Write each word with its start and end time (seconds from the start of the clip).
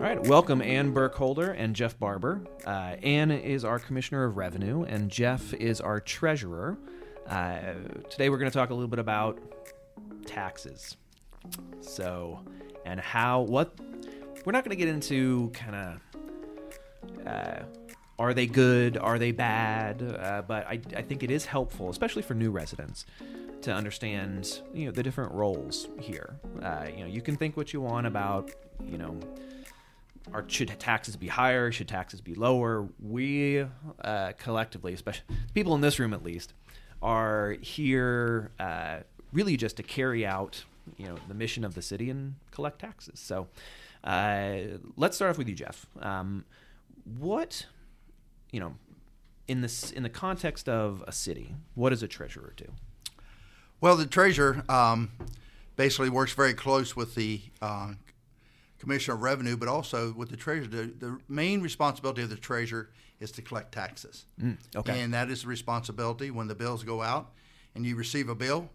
All 0.00 0.06
right, 0.06 0.26
welcome 0.28 0.62
Ann 0.62 0.92
Burkholder 0.92 1.50
and 1.50 1.76
Jeff 1.76 1.98
Barbour. 1.98 2.40
Uh, 2.64 2.96
Ann 3.02 3.30
is 3.30 3.66
our 3.66 3.78
Commissioner 3.78 4.24
of 4.24 4.38
Revenue, 4.38 4.82
and 4.84 5.10
Jeff 5.10 5.52
is 5.52 5.78
our 5.78 6.00
Treasurer. 6.00 6.78
Uh, 7.28 7.74
today 8.08 8.30
we're 8.30 8.38
going 8.38 8.50
to 8.50 8.58
talk 8.58 8.70
a 8.70 8.72
little 8.72 8.88
bit 8.88 8.98
about 8.98 9.38
taxes. 10.24 10.96
So, 11.82 12.40
and 12.86 12.98
how, 12.98 13.42
what, 13.42 13.78
we're 14.46 14.52
not 14.52 14.64
going 14.64 14.74
to 14.74 14.82
get 14.82 14.88
into 14.88 15.50
kind 15.50 15.76
of, 15.76 17.26
uh, 17.26 17.62
are 18.18 18.32
they 18.32 18.46
good, 18.46 18.96
are 18.96 19.18
they 19.18 19.32
bad, 19.32 20.02
uh, 20.18 20.40
but 20.48 20.66
I, 20.66 20.80
I 20.96 21.02
think 21.02 21.22
it 21.22 21.30
is 21.30 21.44
helpful, 21.44 21.90
especially 21.90 22.22
for 22.22 22.32
new 22.32 22.50
residents, 22.50 23.04
to 23.60 23.70
understand, 23.70 24.62
you 24.72 24.86
know, 24.86 24.92
the 24.92 25.02
different 25.02 25.32
roles 25.32 25.88
here. 26.00 26.36
Uh, 26.62 26.86
you 26.90 27.00
know, 27.00 27.06
you 27.06 27.20
can 27.20 27.36
think 27.36 27.54
what 27.58 27.74
you 27.74 27.82
want 27.82 28.06
about, 28.06 28.50
you 28.82 28.96
know, 28.96 29.20
are 30.32 30.44
should 30.48 30.68
taxes 30.78 31.16
be 31.16 31.28
higher? 31.28 31.72
Should 31.72 31.88
taxes 31.88 32.20
be 32.20 32.34
lower? 32.34 32.88
We 33.00 33.66
uh, 34.04 34.32
collectively, 34.38 34.92
especially 34.92 35.24
people 35.54 35.74
in 35.74 35.80
this 35.80 35.98
room 35.98 36.12
at 36.12 36.22
least, 36.22 36.52
are 37.02 37.56
here 37.60 38.50
uh, 38.58 38.98
really 39.32 39.56
just 39.56 39.76
to 39.78 39.82
carry 39.82 40.26
out 40.26 40.64
you 40.96 41.06
know 41.06 41.16
the 41.28 41.34
mission 41.34 41.64
of 41.64 41.74
the 41.74 41.82
city 41.82 42.10
and 42.10 42.34
collect 42.50 42.80
taxes. 42.80 43.20
So 43.20 43.48
uh, 44.04 44.56
let's 44.96 45.16
start 45.16 45.30
off 45.30 45.38
with 45.38 45.48
you, 45.48 45.54
Jeff. 45.54 45.86
Um, 46.00 46.44
what 47.18 47.66
you 48.52 48.60
know 48.60 48.74
in 49.48 49.60
this 49.62 49.90
in 49.90 50.02
the 50.02 50.10
context 50.10 50.68
of 50.68 51.02
a 51.06 51.12
city, 51.12 51.54
what 51.74 51.90
does 51.90 52.02
a 52.02 52.08
treasurer 52.08 52.52
do? 52.56 52.66
Well, 53.80 53.96
the 53.96 54.06
treasurer 54.06 54.62
um, 54.68 55.10
basically 55.76 56.10
works 56.10 56.34
very 56.34 56.54
close 56.54 56.94
with 56.94 57.14
the 57.14 57.40
uh, 57.62 57.94
Commissioner 58.80 59.14
of 59.14 59.22
Revenue, 59.22 59.56
but 59.56 59.68
also 59.68 60.12
with 60.12 60.30
the 60.30 60.36
treasurer. 60.36 60.66
The, 60.66 60.92
the 60.98 61.18
main 61.28 61.60
responsibility 61.60 62.22
of 62.22 62.30
the 62.30 62.36
treasurer 62.36 62.88
is 63.20 63.30
to 63.32 63.42
collect 63.42 63.72
taxes. 63.72 64.24
Mm, 64.42 64.56
okay. 64.74 65.02
And 65.02 65.12
that 65.14 65.30
is 65.30 65.42
the 65.42 65.48
responsibility 65.48 66.30
when 66.30 66.48
the 66.48 66.54
bills 66.54 66.82
go 66.82 67.02
out 67.02 67.30
and 67.74 67.84
you 67.84 67.94
receive 67.94 68.28
a 68.28 68.34
bill 68.34 68.70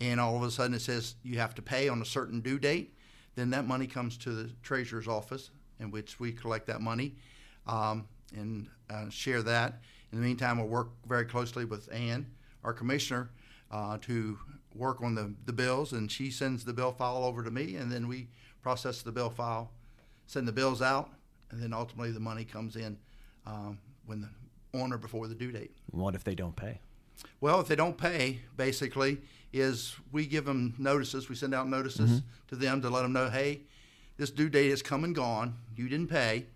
and 0.00 0.20
all 0.20 0.36
of 0.36 0.42
a 0.42 0.50
sudden 0.50 0.74
it 0.74 0.80
says 0.80 1.16
you 1.22 1.38
have 1.38 1.54
to 1.56 1.62
pay 1.62 1.88
on 1.88 2.00
a 2.00 2.04
certain 2.04 2.40
due 2.40 2.58
date, 2.58 2.94
then 3.34 3.50
that 3.50 3.66
money 3.66 3.86
comes 3.88 4.16
to 4.18 4.30
the 4.30 4.50
treasurer's 4.62 5.08
office 5.08 5.50
in 5.80 5.90
which 5.90 6.20
we 6.20 6.32
collect 6.32 6.68
that 6.68 6.80
money 6.80 7.16
um, 7.66 8.06
and 8.36 8.68
uh, 8.88 9.08
share 9.10 9.42
that. 9.42 9.80
In 10.12 10.20
the 10.20 10.24
meantime, 10.24 10.58
we'll 10.58 10.68
work 10.68 10.90
very 11.08 11.24
closely 11.24 11.64
with 11.64 11.92
Ann, 11.92 12.26
our 12.64 12.72
commissioner, 12.72 13.30
uh, 13.70 13.98
to 14.02 14.38
work 14.74 15.02
on 15.02 15.14
the, 15.14 15.34
the 15.46 15.52
bills, 15.52 15.92
and 15.92 16.10
she 16.10 16.30
sends 16.30 16.64
the 16.64 16.72
bill 16.72 16.92
file 16.92 17.24
over 17.24 17.42
to 17.42 17.50
me, 17.50 17.76
and 17.76 17.90
then 17.90 18.06
we 18.08 18.28
process 18.62 19.02
the 19.02 19.12
bill 19.12 19.30
file, 19.30 19.70
send 20.26 20.46
the 20.46 20.52
bills 20.52 20.82
out, 20.82 21.10
and 21.50 21.62
then 21.62 21.72
ultimately 21.72 22.12
the 22.12 22.20
money 22.20 22.44
comes 22.44 22.76
in 22.76 22.96
um, 23.46 23.78
when 24.06 24.20
the 24.20 24.28
on 24.78 24.92
or 24.92 24.98
before 24.98 25.26
the 25.26 25.34
due 25.34 25.52
date. 25.52 25.72
What 25.90 26.14
if 26.14 26.24
they 26.24 26.34
don't 26.34 26.54
pay? 26.54 26.80
Well, 27.40 27.60
if 27.60 27.68
they 27.68 27.76
don't 27.76 27.98
pay, 27.98 28.40
basically, 28.56 29.18
is 29.52 29.94
we 30.12 30.26
give 30.26 30.44
them 30.44 30.74
notices. 30.78 31.28
We 31.28 31.34
send 31.34 31.54
out 31.54 31.68
notices 31.68 32.10
mm-hmm. 32.10 32.26
to 32.48 32.56
them 32.56 32.80
to 32.82 32.90
let 32.90 33.02
them 33.02 33.12
know, 33.12 33.28
hey, 33.28 33.62
this 34.16 34.30
due 34.30 34.48
date 34.48 34.70
has 34.70 34.82
come 34.82 35.04
and 35.04 35.14
gone. 35.14 35.56
You 35.76 35.88
didn't 35.88 36.08
pay, 36.08 36.46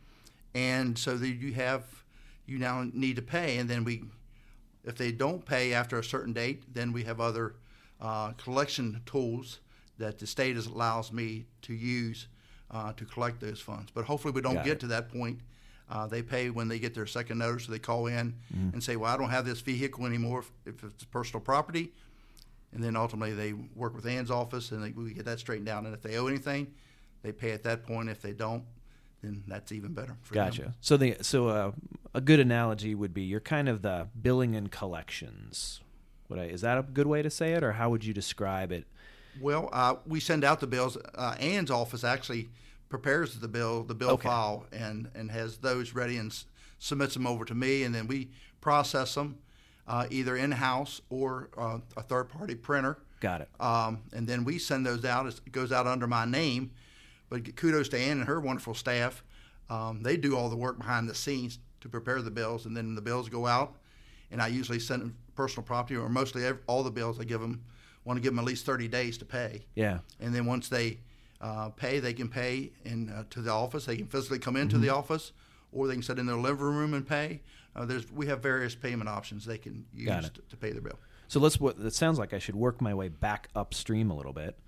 and 0.55 0.97
so 0.97 1.17
that 1.17 1.29
you 1.29 1.53
have, 1.55 1.85
you 2.47 2.59
now 2.59 2.87
need 2.93 3.17
to 3.17 3.23
pay. 3.23 3.59
And 3.59 3.69
then 3.69 3.85
we, 3.85 4.05
if 4.85 4.97
they 4.97 5.13
don't 5.13 5.45
pay 5.45 5.73
after 5.73 5.99
a 5.99 6.05
certain 6.05 6.33
date, 6.33 6.63
then 6.73 6.93
we 6.93 7.05
have 7.05 7.21
other 7.21 7.57
uh, 8.01 8.33
collection 8.33 9.01
tools 9.07 9.61
that 9.99 10.19
the 10.19 10.27
state 10.27 10.57
allows 10.57 11.13
me 11.13 11.47
to 11.63 11.75
use 11.75 12.29
uh, 12.71 12.93
to 12.95 13.05
collect 13.05 13.41
those 13.41 13.61
funds. 13.61 13.91
But 13.95 14.05
hopefully, 14.05 14.33
we 14.33 14.41
don't 14.41 14.55
Got 14.55 14.65
get 14.65 14.73
it. 14.75 14.81
to 14.81 14.87
that 14.89 15.09
point. 15.09 15.41
Uh, 15.89 16.07
they 16.07 16.23
pay 16.23 16.49
when 16.51 16.67
they 16.69 16.79
get 16.79 16.95
their 16.95 17.07
second 17.07 17.39
notice, 17.39 17.65
so 17.67 17.73
they 17.73 17.79
call 17.79 18.07
in 18.07 18.35
Mm-hmm. 18.55 18.71
and 18.73 18.83
say, 18.83 18.97
"Well, 18.97 19.13
I 19.13 19.17
don't 19.19 19.31
have 19.31 19.45
this 19.45 19.61
vehicle 19.61 20.07
anymore 20.07 20.41
if, 20.41 20.75
if 20.75 20.85
it's 20.85 21.05
personal 21.05 21.41
property." 21.41 21.93
And 22.73 22.83
then 22.83 22.97
ultimately, 22.97 23.35
they 23.35 23.53
work 23.53 23.95
with 23.95 24.05
Ann's 24.07 24.31
office, 24.33 24.73
and 24.73 24.83
they, 24.83 24.91
we 24.91 25.13
get 25.13 25.27
that 25.27 25.39
straightened 25.39 25.69
out. 25.69 25.85
And 25.85 25.95
if 25.95 26.03
they 26.03 26.17
owe 26.17 26.27
anything, 26.27 26.73
they 27.23 27.31
pay 27.33 27.53
at 27.53 27.63
that 27.65 27.87
point. 27.87 28.09
If 28.09 28.21
they 28.23 28.33
don't, 28.33 28.65
then 29.23 29.45
that's 29.47 29.71
even 29.73 29.93
better. 29.93 30.17
For 30.23 30.35
them. 30.35 30.47
Gotcha. 30.47 30.75
So 30.81 30.97
the 30.97 31.17
so 31.21 31.49
uh, 31.49 31.73
a 32.15 32.21
good 32.21 32.41
analogy 32.41 32.95
would 32.95 33.13
be 33.15 33.23
you're 33.23 33.41
kind 33.41 33.69
of 33.69 33.83
the 33.83 34.09
billing 34.21 34.57
and 34.57 34.73
collections. 34.73 35.81
What 36.29 36.41
I, 36.41 36.45
is 36.45 36.63
that 36.63 36.79
a 36.79 36.83
good 36.83 37.07
way 37.07 37.21
to 37.23 37.31
say 37.31 37.53
it, 37.53 37.63
or 37.63 37.73
how 37.73 37.91
would 37.91 38.05
you 38.05 38.15
describe 38.15 38.73
it? 38.73 38.87
Well, 39.41 39.69
uh, 39.73 39.97
we 40.07 40.21
send 40.21 40.45
out 40.45 40.61
the 40.61 40.67
bills. 40.67 40.97
Uh, 41.15 41.35
Ann's 41.39 41.71
office 41.71 42.05
actually 42.05 42.49
prepares 42.89 43.35
the 43.39 43.49
bill, 43.49 43.83
the 43.83 43.95
bill 43.95 44.11
Okay. 44.11 44.29
file, 44.29 44.67
and 44.73 45.11
and 45.15 45.31
has 45.31 45.59
those 45.59 45.95
ready 45.95 46.17
and 46.17 46.31
s- 46.31 46.47
submits 46.79 47.15
them 47.15 47.27
over 47.27 47.45
to 47.45 47.55
me, 47.55 47.83
and 47.85 47.95
then 47.95 48.07
we 48.07 48.31
process 48.61 49.15
them 49.15 49.39
uh, 49.87 50.07
either 50.11 50.37
in 50.37 50.53
house 50.53 51.01
or 51.11 51.49
uh, 51.59 51.79
a 51.97 52.03
third 52.03 52.29
party 52.29 52.55
printer. 52.55 52.99
Got 53.21 53.41
it. 53.43 53.49
Um, 53.59 54.03
and 54.13 54.27
then 54.27 54.45
we 54.45 54.59
send 54.59 54.85
those 54.87 55.05
out. 55.05 55.27
It 55.27 55.53
goes 55.53 55.73
out 55.73 55.87
under 55.87 56.07
my 56.07 56.25
name. 56.25 56.71
But 57.31 57.57
kudos 57.57 57.89
to 57.91 57.99
Ann 57.99 58.19
and 58.19 58.27
her 58.29 58.39
wonderful 58.39 58.75
staff. 58.75 59.25
Um, 59.71 60.03
they 60.03 60.17
do 60.17 60.37
all 60.37 60.51
the 60.51 60.57
work 60.57 60.77
behind 60.79 61.09
the 61.09 61.15
scenes 61.15 61.59
to 61.81 61.89
prepare 61.89 62.21
the 62.23 62.31
bills, 62.31 62.67
and 62.67 62.77
then 62.77 62.95
the 62.95 63.01
bills 63.03 63.29
go 63.31 63.47
out. 63.47 63.75
And 64.31 64.41
I 64.43 64.49
usually 64.49 64.79
send 64.79 65.03
them 65.03 65.17
personal 65.35 65.65
property, 65.65 65.97
or 65.97 66.09
mostly 66.09 66.45
ev 66.45 66.59
all 66.67 66.83
the 66.83 66.91
bills. 66.91 67.19
I 67.19 67.25
give 67.25 67.41
them 67.41 67.65
want 68.05 68.17
to 68.17 68.21
give 68.21 68.33
them 68.33 68.39
at 68.39 68.45
least 68.45 68.67
30 68.67 68.89
days 68.89 69.19
to 69.19 69.25
pay. 69.25 69.67
Yeah. 69.75 69.99
And 70.21 70.35
then 70.35 70.47
once 70.47 70.69
they 70.69 70.99
uh, 71.41 71.71
pay, 71.71 72.01
they 72.01 72.13
can 72.13 72.29
pay 72.29 72.71
in 72.85 73.11
uh, 73.11 73.25
to 73.31 73.41
the 73.41 73.51
office. 73.51 73.87
They 73.87 73.97
can 73.97 74.07
physically 74.07 74.39
come 74.39 74.57
into 74.57 74.79
the 74.79 74.91
office, 74.91 75.33
or 75.73 75.87
they 75.87 75.95
can 75.95 76.03
sit 76.03 76.19
in 76.19 76.27
their 76.27 76.37
living 76.37 76.65
room 76.65 76.95
and 76.95 77.07
pay. 77.07 77.41
Uh, 77.77 77.85
there's 77.85 78.11
we 78.13 78.27
have 78.27 78.41
various 78.41 78.75
payment 78.75 79.09
options 79.09 79.45
they 79.45 79.59
can 79.59 79.85
use 79.93 80.31
to, 80.31 80.41
to 80.49 80.57
pay 80.57 80.71
their 80.71 80.81
bill. 80.81 80.99
So 81.29 81.41
let's. 81.41 81.59
What 81.59 81.79
it 81.79 81.95
sounds 81.95 82.19
like 82.19 82.33
I 82.33 82.39
should 82.39 82.55
work 82.55 82.81
my 82.81 82.95
way 82.95 83.09
back 83.09 83.49
upstream 83.55 84.11
a 84.11 84.17
little 84.17 84.33
bit. 84.33 84.59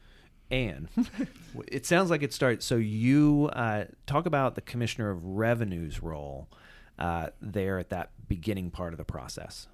And 0.51 0.89
it 1.69 1.87
sounds 1.87 2.11
like 2.11 2.23
it 2.23 2.33
starts. 2.33 2.65
So 2.65 2.77
you 2.77 3.51
uh, 3.53 3.87
talk 4.07 4.27
about 4.27 4.55
the 4.55 4.61
commissioner 4.61 5.11
of 5.11 5.25
revenue's 5.25 6.03
role 6.03 6.49
uh, 6.99 7.29
there 7.41 7.79
at 7.79 7.91
that 7.91 8.11
beginning 8.29 8.71
part 8.71 8.93
of 8.93 8.99
the 8.99 9.05
process. 9.05 9.67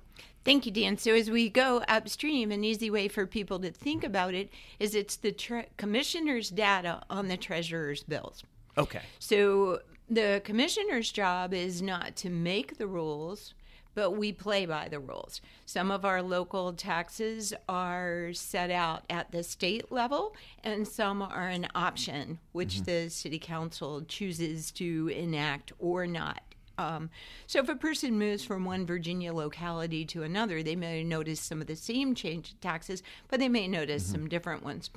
Thank 0.45 0.67
you, 0.67 0.73
Dan. 0.73 0.99
So 0.99 1.15
as 1.15 1.31
we 1.31 1.49
go 1.49 1.83
upstream, 1.87 2.51
an 2.51 2.65
easy 2.65 2.91
way 2.91 3.09
for 3.09 3.27
people 3.27 3.61
to 3.61 3.71
think 3.71 4.03
about 4.03 4.35
it 4.35 4.51
is 4.81 4.95
it's 4.95 5.17
the 5.17 5.33
tre- 5.33 5.69
commissioner's 5.77 6.51
data 6.51 7.03
on 7.09 7.29
the 7.29 7.37
treasurer's 7.37 8.03
bills. 8.03 8.43
Okay. 8.77 9.03
So 9.19 9.81
the 10.11 10.43
commissioner's 10.45 11.13
job 11.13 11.55
is 11.55 11.81
not 11.81 12.17
to 12.17 12.31
make 12.31 12.79
the 12.79 12.89
rules, 12.89 13.55
but 13.95 14.13
we 14.13 14.33
play 14.33 14.67
by 14.67 14.89
the 14.89 14.99
rules. 14.99 15.41
Some 15.67 15.91
of 15.91 16.05
our 16.05 16.23
local 16.23 16.73
taxes 16.73 17.53
are 17.69 18.33
set 18.33 18.71
out 18.71 19.05
at 19.11 19.31
the 19.31 19.43
state 19.43 19.93
level, 19.93 20.35
and 20.65 20.89
some 20.89 21.23
are 21.23 21.49
an 21.49 21.69
option, 21.75 22.39
which 22.53 22.77
mm-hmm. 22.77 22.85
the 22.85 23.11
city 23.11 23.39
council 23.39 24.03
chooses 24.03 24.71
to 24.73 25.09
enact 25.15 25.73
or 25.79 26.07
not. 26.07 26.43
Um, 26.83 27.11
so 27.47 27.61
if 27.61 27.69
a 27.69 27.77
person 27.77 28.19
moves 28.19 28.45
from 28.45 28.65
one 28.65 28.87
Virginia 28.87 29.33
locality 29.33 30.05
to 30.07 30.23
another, 30.23 30.63
they 30.63 30.77
may 30.77 31.05
notice 31.05 31.41
some 31.41 31.61
of 31.61 31.67
the 31.67 31.77
same 31.77 32.15
change 32.15 32.55
taxes, 32.61 33.03
but 33.29 33.39
they 33.41 33.49
may 33.49 33.69
notice 33.69 34.05
some 34.05 34.29
different 34.29 34.63
ones. 34.63 34.91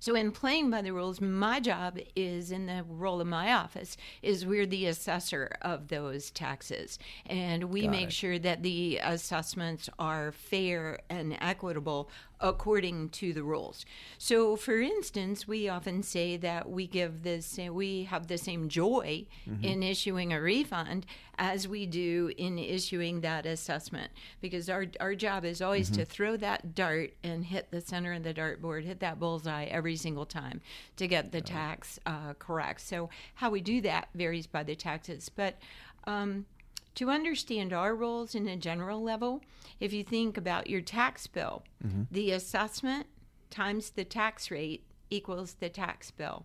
So 0.00 0.16
in 0.16 0.32
playing 0.32 0.68
by 0.68 0.82
the 0.82 0.92
rules, 0.92 1.20
my 1.20 1.60
job 1.60 1.96
is 2.16 2.50
in 2.50 2.66
the 2.66 2.84
role 2.88 3.20
of 3.20 3.28
my 3.28 3.52
office 3.52 3.96
is 4.20 4.44
we're 4.44 4.66
the 4.66 4.86
assessor 4.86 5.56
of 5.62 5.86
those 5.88 6.32
taxes, 6.32 6.98
and 7.24 7.64
we 7.64 7.82
Got 7.82 7.90
make 7.92 8.08
it. 8.08 8.12
sure 8.12 8.38
that 8.40 8.64
the 8.64 8.98
assessments 9.00 9.88
are 10.00 10.32
fair 10.32 10.98
and 11.08 11.36
equitable 11.40 12.10
according 12.42 13.08
to 13.10 13.32
the 13.32 13.42
rules. 13.42 13.86
So, 14.18 14.56
for 14.56 14.80
instance, 14.80 15.46
we 15.46 15.68
often 15.68 16.02
say 16.02 16.36
that 16.38 16.68
we 16.68 16.86
give 16.86 17.22
this, 17.22 17.58
we 17.70 18.04
have 18.04 18.26
the 18.26 18.36
same 18.36 18.68
joy 18.68 19.26
in 19.62 19.82
issuing 19.82 20.32
a 20.32 20.40
refund 20.40 21.06
as 21.38 21.66
we 21.66 21.86
do 21.86 22.32
in 22.36 22.58
issuing 22.58 23.20
that 23.22 23.46
assessment, 23.46 24.10
because 24.40 24.68
our 24.68 24.86
our 25.00 25.14
job 25.14 25.44
is 25.44 25.62
always 25.62 25.88
to 25.90 26.04
throw 26.04 26.36
that 26.36 26.74
dart 26.74 27.12
and 27.22 27.44
hit 27.46 27.70
the 27.70 27.80
center 27.80 28.12
of 28.12 28.22
the 28.22 28.34
dartboard, 28.34 28.84
hit 28.84 29.00
that 29.00 29.18
bullseye 29.18 29.64
every 29.64 29.96
single 29.96 30.26
time 30.26 30.60
to 30.96 31.06
get 31.06 31.32
the 31.32 31.40
tax 31.40 31.98
uh, 32.06 32.34
correct. 32.38 32.80
So, 32.80 33.08
how 33.36 33.50
we 33.50 33.60
do 33.60 33.80
that 33.82 34.08
varies 34.14 34.46
by 34.46 34.64
the 34.64 34.74
taxes, 34.74 35.28
but. 35.28 35.56
Um, 36.04 36.46
to 36.94 37.10
understand 37.10 37.72
our 37.72 37.94
roles 37.94 38.34
in 38.34 38.48
a 38.48 38.56
general 38.56 39.02
level, 39.02 39.42
if 39.80 39.92
you 39.92 40.04
think 40.04 40.36
about 40.36 40.68
your 40.68 40.80
tax 40.80 41.26
bill, 41.26 41.62
mm-hmm. 41.84 42.02
the 42.10 42.32
assessment 42.32 43.06
times 43.50 43.90
the 43.90 44.04
tax 44.04 44.50
rate 44.50 44.84
equals 45.10 45.54
the 45.54 45.68
tax 45.68 46.10
bill. 46.10 46.44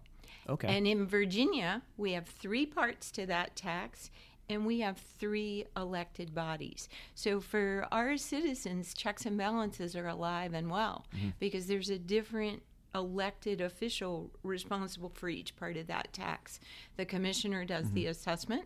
Okay. 0.50 0.68
And 0.68 0.88
in 0.88 1.06
Virginia, 1.06 1.82
we 1.98 2.14
have 2.14 2.28
three 2.28 2.66
parts 2.66 3.12
to 3.12 3.26
that 3.26 3.56
tax, 3.56 4.10
and 4.50 4.66
we 4.66 4.80
have 4.80 4.98
three 4.98 5.66
elected 5.76 6.34
bodies. 6.34 6.88
So 7.16 7.42
for 7.42 7.86
our 7.92 8.18
citizens, 8.18 8.94
checks 8.94 9.26
and 9.26 9.38
balances 9.38 9.96
are 9.96 10.08
alive 10.08 10.54
and 10.54 10.70
well 10.70 11.06
mm-hmm. 11.16 11.30
because 11.40 11.68
there's 11.68 11.90
a 11.90 12.00
different 12.00 12.64
elected 12.96 13.62
official 13.62 14.32
responsible 14.44 15.10
for 15.10 15.30
each 15.30 15.56
part 15.56 15.78
of 15.78 15.88
that 15.88 16.14
tax. 16.14 16.60
The 16.96 17.06
commissioner 17.06 17.66
does 17.66 17.92
the 17.92 18.04
mm-hmm. 18.04 18.12
assessment, 18.12 18.64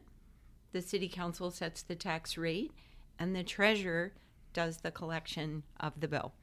the 0.71 0.81
city 0.81 1.07
council 1.07 1.51
sets 1.51 1.81
the 1.81 1.95
tax 1.95 2.38
rate, 2.38 2.71
and 3.19 3.35
the 3.35 3.44
treasurer 3.44 4.13
does 4.53 4.77
the 4.77 4.91
collection 4.91 5.63
of 5.79 6.00
the 6.00 6.07
bill. 6.07 6.33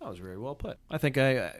That 0.00 0.08
was 0.08 0.18
very 0.18 0.38
well 0.38 0.54
put. 0.54 0.78
I 0.90 0.98
think 0.98 1.16
I, 1.18 1.36
uh, 1.36 1.52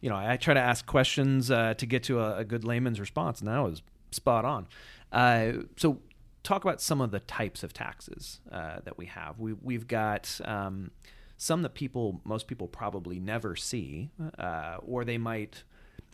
you 0.00 0.10
know, 0.10 0.16
I 0.16 0.36
try 0.36 0.54
to 0.54 0.60
ask 0.60 0.86
questions 0.86 1.50
uh, 1.50 1.74
to 1.74 1.86
get 1.86 2.02
to 2.04 2.20
a, 2.20 2.38
a, 2.38 2.44
good 2.44 2.64
layman's 2.64 3.00
response, 3.00 3.40
and 3.40 3.48
that 3.48 3.58
was 3.58 3.82
spot 4.10 4.44
on. 4.44 4.66
Uh, 5.12 5.64
so, 5.76 6.00
talk 6.42 6.64
about 6.64 6.80
some 6.80 7.00
of 7.00 7.10
the 7.10 7.20
types 7.20 7.62
of 7.62 7.72
taxes 7.72 8.40
uh, 8.50 8.78
that 8.84 8.98
we 8.98 9.06
have. 9.06 9.38
We 9.38 9.52
we've 9.52 9.86
got. 9.86 10.40
Um, 10.44 10.90
some 11.36 11.62
that 11.62 11.74
people, 11.74 12.20
most 12.24 12.46
people 12.46 12.68
probably 12.68 13.18
never 13.18 13.56
see, 13.56 14.10
uh, 14.38 14.76
or 14.86 15.04
they 15.04 15.18
might, 15.18 15.64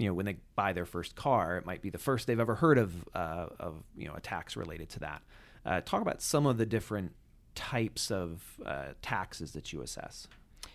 you 0.01 0.07
know, 0.07 0.15
when 0.15 0.25
they 0.25 0.37
buy 0.57 0.73
their 0.73 0.87
first 0.87 1.15
car, 1.15 1.59
it 1.59 1.67
might 1.67 1.83
be 1.83 1.91
the 1.91 1.99
first 1.99 2.27
they've 2.27 2.41
ever 2.41 2.55
heard 2.55 2.79
of, 2.79 2.95
uh, 3.15 3.49
of 3.59 3.83
you 3.95 4.09
know, 4.09 4.15
a 4.15 4.21
tax 4.21 4.57
related 4.57 4.89
to 4.89 5.01
that. 5.01 5.23
Uh, 5.67 5.83
talk 5.83 6.01
about 6.01 6.23
some 6.23 6.47
of 6.47 6.57
the 6.57 6.65
different 6.65 7.13
types 7.55 8.11
of 8.11 8.43
uh, 8.65 8.87
taxes 9.03 9.53
that 9.53 9.75
you 9.75 9.83
assess. 9.83 10.27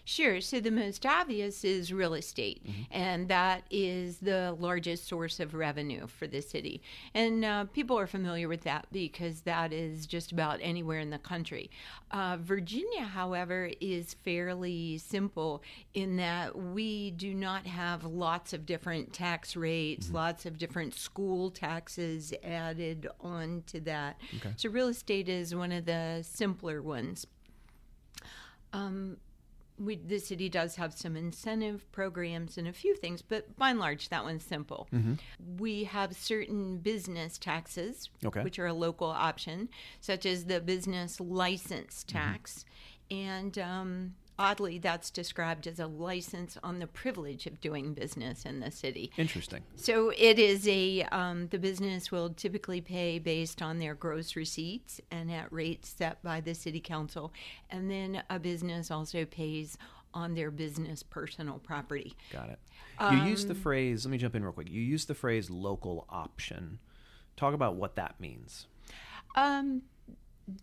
Sure. 0.07 0.39
So 0.39 0.59
the 0.59 0.69
most 0.69 1.03
obvious 1.03 1.63
is 1.63 1.91
real 1.91 2.13
estate, 2.13 2.63
mm-hmm. 2.63 2.83
and 2.91 3.27
that 3.27 3.63
is 3.71 4.19
the 4.19 4.55
largest 4.59 5.07
source 5.07 5.39
of 5.39 5.55
revenue 5.55 6.05
for 6.05 6.27
the 6.27 6.41
city. 6.41 6.83
And 7.15 7.43
uh, 7.43 7.65
people 7.65 7.97
are 7.97 8.05
familiar 8.05 8.47
with 8.47 8.61
that 8.65 8.85
because 8.91 9.41
that 9.41 9.73
is 9.73 10.05
just 10.05 10.31
about 10.31 10.59
anywhere 10.61 10.99
in 10.99 11.09
the 11.09 11.17
country. 11.17 11.71
Uh, 12.11 12.37
Virginia, 12.39 13.01
however, 13.01 13.71
is 13.81 14.13
fairly 14.13 14.99
simple 14.99 15.63
in 15.95 16.17
that 16.17 16.55
we 16.55 17.09
do 17.09 17.33
not 17.33 17.65
have 17.65 18.03
lots 18.03 18.53
of 18.53 18.67
different 18.67 19.11
tax 19.11 19.55
rates, 19.55 20.05
mm-hmm. 20.05 20.17
lots 20.17 20.45
of 20.45 20.59
different 20.59 20.93
school 20.93 21.49
taxes 21.49 22.31
added 22.43 23.07
on 23.21 23.63
to 23.65 23.79
that. 23.79 24.21
Okay. 24.37 24.53
So 24.55 24.69
real 24.69 24.89
estate 24.89 25.29
is 25.29 25.55
one 25.55 25.71
of 25.71 25.85
the 25.85 26.21
simpler 26.21 26.83
ones. 26.83 27.25
Um, 28.71 29.17
we, 29.77 29.95
the 29.95 30.19
city 30.19 30.49
does 30.49 30.75
have 30.75 30.93
some 30.93 31.15
incentive 31.15 31.91
programs 31.91 32.57
and 32.57 32.67
a 32.67 32.73
few 32.73 32.95
things, 32.95 33.21
but 33.21 33.57
by 33.57 33.71
and 33.71 33.79
large, 33.79 34.09
that 34.09 34.23
one's 34.23 34.43
simple. 34.43 34.87
Mm-hmm. 34.93 35.13
We 35.57 35.83
have 35.85 36.15
certain 36.15 36.77
business 36.77 37.37
taxes, 37.37 38.09
okay. 38.23 38.41
which 38.41 38.59
are 38.59 38.67
a 38.67 38.73
local 38.73 39.09
option, 39.09 39.69
such 39.99 40.25
as 40.25 40.45
the 40.45 40.61
business 40.61 41.19
license 41.19 42.03
mm-hmm. 42.03 42.17
tax. 42.17 42.65
Mm-hmm. 43.11 43.15
And 43.15 43.57
um, 43.59 44.13
oddly, 44.37 44.77
that's 44.77 45.09
described 45.09 45.67
as 45.67 45.79
a 45.79 45.87
license 45.87 46.57
on 46.63 46.79
the 46.79 46.87
privilege 46.87 47.45
of 47.45 47.61
doing 47.61 47.93
business 47.93 48.45
in 48.45 48.59
the 48.59 48.71
city. 48.71 49.11
Interesting. 49.17 49.63
So 49.75 50.11
it 50.17 50.39
is 50.39 50.67
a 50.67 51.03
um, 51.11 51.47
the 51.47 51.59
business 51.59 52.11
will 52.11 52.29
typically 52.29 52.81
pay 52.81 53.19
based 53.19 53.61
on 53.61 53.79
their 53.79 53.95
gross 53.95 54.35
receipts 54.35 54.99
and 55.11 55.31
at 55.31 55.51
rates 55.51 55.95
set 55.97 56.21
by 56.23 56.41
the 56.41 56.53
city 56.53 56.79
council, 56.79 57.33
and 57.69 57.89
then 57.89 58.23
a 58.29 58.39
business 58.39 58.91
also 58.91 59.25
pays 59.25 59.77
on 60.13 60.33
their 60.33 60.49
business 60.49 61.03
personal 61.03 61.59
property. 61.59 62.15
Got 62.31 62.49
it. 62.49 62.59
You 62.99 63.07
um, 63.07 63.27
use 63.27 63.45
the 63.45 63.55
phrase. 63.55 64.05
Let 64.05 64.11
me 64.11 64.17
jump 64.17 64.35
in 64.35 64.43
real 64.43 64.53
quick. 64.53 64.69
You 64.69 64.81
use 64.81 65.05
the 65.05 65.13
phrase 65.13 65.49
local 65.49 66.05
option. 66.09 66.79
Talk 67.35 67.53
about 67.53 67.75
what 67.75 67.97
that 67.97 68.19
means. 68.19 68.67
Um, 69.35 69.81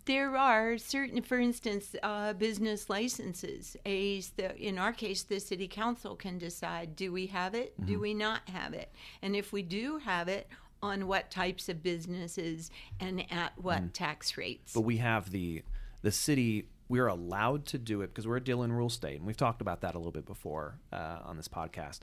there 0.05 0.37
are 0.37 0.79
certain, 0.79 1.23
for 1.23 1.39
instance, 1.39 1.97
uh, 2.03 2.35
business 2.35 2.89
licenses. 2.89 3.77
A, 3.85 4.21
the, 4.37 4.57
in 4.57 4.79
our 4.79 4.93
case, 4.93 5.23
the 5.23 5.41
city 5.41 5.67
council 5.67 6.15
can 6.15 6.39
decide: 6.39 6.95
do 6.95 7.13
we 7.13 7.27
have 7.27 7.55
it? 7.55 7.75
Mm-hmm. 7.75 7.87
Do 7.87 8.01
we 8.01 8.15
not 8.15 8.49
have 8.49 8.75
it? 8.75 8.93
And 9.23 9.35
if 9.35 9.53
we 9.53 9.63
do 9.63 9.99
have 9.99 10.29
it, 10.29 10.49
on 10.83 11.07
what 11.07 11.31
types 11.31 11.69
of 11.69 11.83
businesses 11.83 12.71
and 12.99 13.25
at 13.31 13.53
what 13.57 13.83
mm. 13.83 13.93
tax 13.93 14.37
rates? 14.37 14.73
But 14.73 14.83
we 14.83 14.97
have 14.99 15.31
the 15.31 15.63
the 16.03 16.13
city. 16.13 16.69
We're 16.89 17.07
allowed 17.07 17.65
to 17.67 17.79
do 17.79 18.03
it 18.03 18.09
because 18.09 18.27
we're 18.27 18.37
a 18.37 18.45
Dillon 18.45 18.73
rule 18.73 18.91
state, 18.91 19.17
and 19.17 19.27
we've 19.27 19.37
talked 19.37 19.63
about 19.63 19.81
that 19.81 19.95
a 19.95 19.99
little 19.99 20.13
bit 20.13 20.27
before 20.27 20.79
uh, 20.93 21.19
on 21.25 21.37
this 21.37 21.49
podcast. 21.49 22.01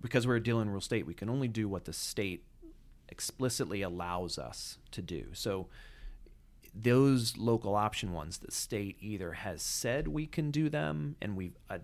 Because 0.00 0.28
we're 0.28 0.36
a 0.36 0.42
Dillon 0.42 0.70
rule 0.70 0.80
state, 0.80 1.06
we 1.06 1.14
can 1.14 1.28
only 1.28 1.48
do 1.48 1.68
what 1.68 1.86
the 1.86 1.92
state 1.92 2.44
explicitly 3.08 3.82
allows 3.82 4.38
us 4.38 4.78
to 4.92 5.02
do. 5.02 5.26
So 5.32 5.66
those 6.74 7.36
local 7.36 7.74
option 7.74 8.12
ones, 8.12 8.38
the 8.38 8.50
state 8.50 8.96
either 9.00 9.32
has 9.32 9.62
said 9.62 10.08
we 10.08 10.26
can 10.26 10.50
do 10.50 10.68
them 10.68 11.16
and 11.20 11.36
we've 11.36 11.56
uh, 11.68 11.78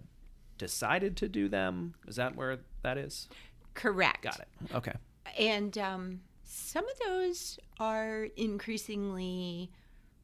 decided 0.56 1.17
to 1.19 1.29
do 1.29 1.49
them. 1.49 1.94
Is 2.06 2.17
that 2.17 2.37
where 2.37 2.58
that 2.82 2.99
is? 2.99 3.29
Correct. 3.75 4.23
Got 4.23 4.40
it. 4.40 4.49
Okay. 4.75 4.94
And 5.38 5.76
um, 5.79 6.20
some 6.44 6.85
of 6.88 6.99
those 7.06 7.58
are 7.79 8.29
increasingly 8.37 9.70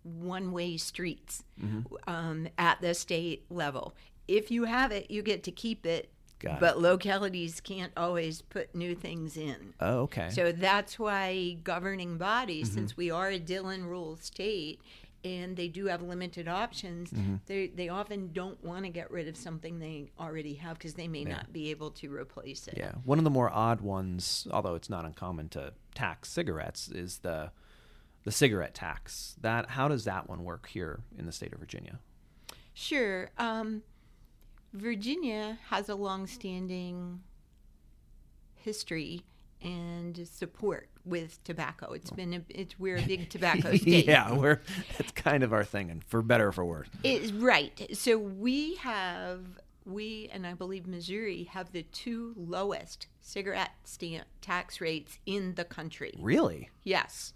one 0.03 0.53
way 0.53 0.77
streets 0.77 1.45
mm-hmm. 1.63 1.95
um, 2.07 2.49
at 2.59 2.81
the 2.81 2.95
state 2.95 3.45
level. 3.51 3.95
If 4.27 4.51
you 4.51 4.65
have 4.65 4.93
it, 4.93 5.11
you 5.11 5.23
get 5.23 5.43
to 5.45 5.53
keep 5.53 5.85
it. 5.85 6.11
Got 6.39 6.61
but 6.61 6.77
it. 6.77 6.81
localities 6.81 7.61
can't 7.61 7.93
always 7.97 8.43
put 8.43 8.75
new 8.75 8.95
things 8.95 9.37
in. 9.37 9.75
Oh, 9.81 10.01
okay. 10.01 10.31
So 10.31 10.53
that's 10.53 10.99
why 10.99 11.57
governing 11.65 12.19
bodies, 12.19 12.69
mm-hmm. 12.69 12.79
since 12.79 12.97
we 12.97 13.11
are 13.11 13.29
a 13.29 13.39
Dillon 13.39 13.87
rule 13.87 14.17
state, 14.21 14.81
and 15.25 15.57
they 15.57 15.69
do 15.69 15.87
have 15.87 16.03
limited 16.03 16.49
options, 16.49 17.11
mm-hmm. 17.11 17.37
they 17.47 17.69
they 17.69 17.89
often 17.89 18.31
don't 18.33 18.63
want 18.63 18.85
to 18.85 18.91
get 18.91 19.11
rid 19.11 19.27
of 19.27 19.37
something 19.37 19.79
they 19.79 20.11
already 20.21 20.55
have 20.55 20.77
because 20.77 20.95
they 20.95 21.09
may 21.09 21.23
yeah. 21.23 21.37
not 21.37 21.53
be 21.53 21.71
able 21.71 21.91
to 21.93 22.13
replace 22.13 22.69
it. 22.69 22.75
Yeah, 22.77 22.93
one 23.05 23.19
of 23.19 23.25
the 23.25 23.31
more 23.31 23.51
odd 23.51 23.81
ones, 23.81 24.47
although 24.51 24.75
it's 24.75 24.91
not 24.91 25.05
uncommon 25.05 25.49
to 25.51 25.73
tax 25.95 26.31
cigarettes, 26.31 26.89
is 26.89 27.19
the 27.19 27.53
the 28.25 28.33
cigarette 28.33 28.75
tax. 28.75 29.37
That 29.41 29.71
how 29.71 29.89
does 29.89 30.05
that 30.05 30.29
one 30.29 30.45
work 30.45 30.69
here 30.69 31.01
in 31.19 31.27
the 31.27 31.33
state 31.33 31.53
of 31.53 31.59
Virginia? 31.59 32.01
Sure. 32.75 33.31
Um, 33.39 33.83
Virginia 34.75 35.57
has 35.69 35.89
a 35.89 35.95
long-standing 35.95 37.21
history 38.57 39.23
and 39.63 40.27
support 40.27 40.89
with 41.05 41.43
tobacco. 41.45 41.93
It's 41.93 42.11
oh. 42.13 42.17
been 42.17 42.35
a, 42.35 42.43
it's 42.49 42.79
we're 42.79 42.97
a 42.97 43.03
big 43.03 43.31
tobacco 43.31 43.77
state. 43.77 44.07
yeah, 44.07 44.33
we're 44.33 44.61
it's 44.99 45.13
kind 45.13 45.43
of 45.43 45.53
our 45.53 45.65
thing, 45.65 45.91
and 45.91 46.05
for 46.05 46.23
better 46.23 46.49
or 46.49 46.53
for 46.53 46.65
worse. 46.65 46.89
It's 47.03 47.33
right. 47.33 47.89
So 47.93 48.19
we 48.19 48.75
have 48.77 49.41
we 49.87 50.29
and 50.33 50.47
I 50.47 50.55
believe 50.55 50.87
Missouri 50.87 51.45
have 51.45 51.73
the 51.73 51.83
two 51.85 52.35
lowest 52.37 53.07
cigarette 53.21 53.73
stamp 53.85 54.27
tax 54.41 54.81
rates 54.81 55.19
in 55.25 55.55
the 55.55 55.65
country. 55.65 56.15
Really? 56.19 56.71
Yes 56.83 57.33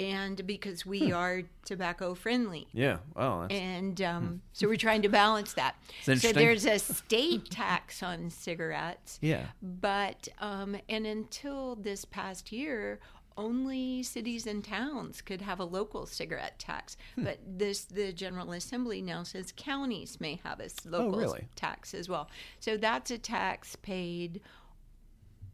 and 0.00 0.46
because 0.46 0.86
we 0.86 1.08
hmm. 1.08 1.14
are 1.14 1.42
tobacco 1.64 2.14
friendly. 2.14 2.66
Yeah. 2.72 2.98
Oh. 3.14 3.42
and 3.42 4.00
um, 4.00 4.26
hmm. 4.26 4.34
so 4.52 4.66
we're 4.66 4.76
trying 4.76 5.02
to 5.02 5.08
balance 5.08 5.52
that. 5.52 5.76
So 6.02 6.14
there's 6.14 6.64
a 6.64 6.78
state 6.78 7.50
tax 7.50 8.02
on 8.02 8.30
cigarettes. 8.30 9.18
Yeah. 9.20 9.46
But 9.62 10.28
um, 10.38 10.76
and 10.88 11.06
until 11.06 11.76
this 11.76 12.04
past 12.04 12.50
year, 12.50 12.98
only 13.36 14.02
cities 14.02 14.46
and 14.46 14.64
towns 14.64 15.20
could 15.20 15.42
have 15.42 15.60
a 15.60 15.64
local 15.64 16.06
cigarette 16.06 16.58
tax. 16.58 16.96
Hmm. 17.14 17.24
But 17.24 17.38
this 17.46 17.84
the 17.84 18.12
General 18.12 18.52
Assembly 18.52 19.02
now 19.02 19.22
says 19.22 19.52
counties 19.54 20.18
may 20.18 20.40
have 20.44 20.60
a 20.60 20.64
oh, 20.64 20.90
local 20.90 21.16
oh, 21.16 21.18
really? 21.18 21.48
tax 21.56 21.92
as 21.92 22.08
well. 22.08 22.30
So 22.58 22.76
that's 22.78 23.10
a 23.10 23.18
tax 23.18 23.76
paid 23.76 24.40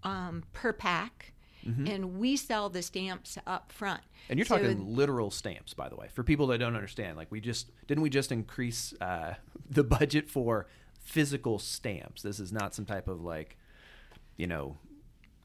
um, 0.04 0.44
per 0.52 0.72
pack 0.72 1.32
mm-hmm. 1.66 1.87
and 1.87 2.18
we 2.18 2.37
sell 2.37 2.68
the 2.68 2.82
stamps 2.82 3.38
up 3.46 3.73
front. 3.73 4.02
And 4.28 4.38
you're 4.38 4.46
so, 4.46 4.56
talking 4.58 4.94
literal 4.94 5.30
stamps, 5.30 5.75
by 5.75 5.88
the 5.88 5.96
way, 5.96 6.08
for 6.12 6.23
people 6.23 6.46
that 6.49 6.58
don't 6.58 6.75
understand. 6.75 7.16
Like 7.16 7.30
we 7.30 7.40
just 7.40 7.70
didn't 7.87 8.02
we 8.02 8.11
just 8.11 8.32
increase 8.32 8.94
uh, 9.00 9.35
the 9.70 9.85
budget 9.85 10.28
for 10.28 10.66
physical 11.00 11.58
stamps? 11.58 12.23
This 12.23 12.40
is 12.40 12.52
not 12.52 12.75
some 12.75 12.85
type 12.85 13.08
of 13.08 13.23
like, 13.23 13.56
you 14.37 14.46
know, 14.46 14.78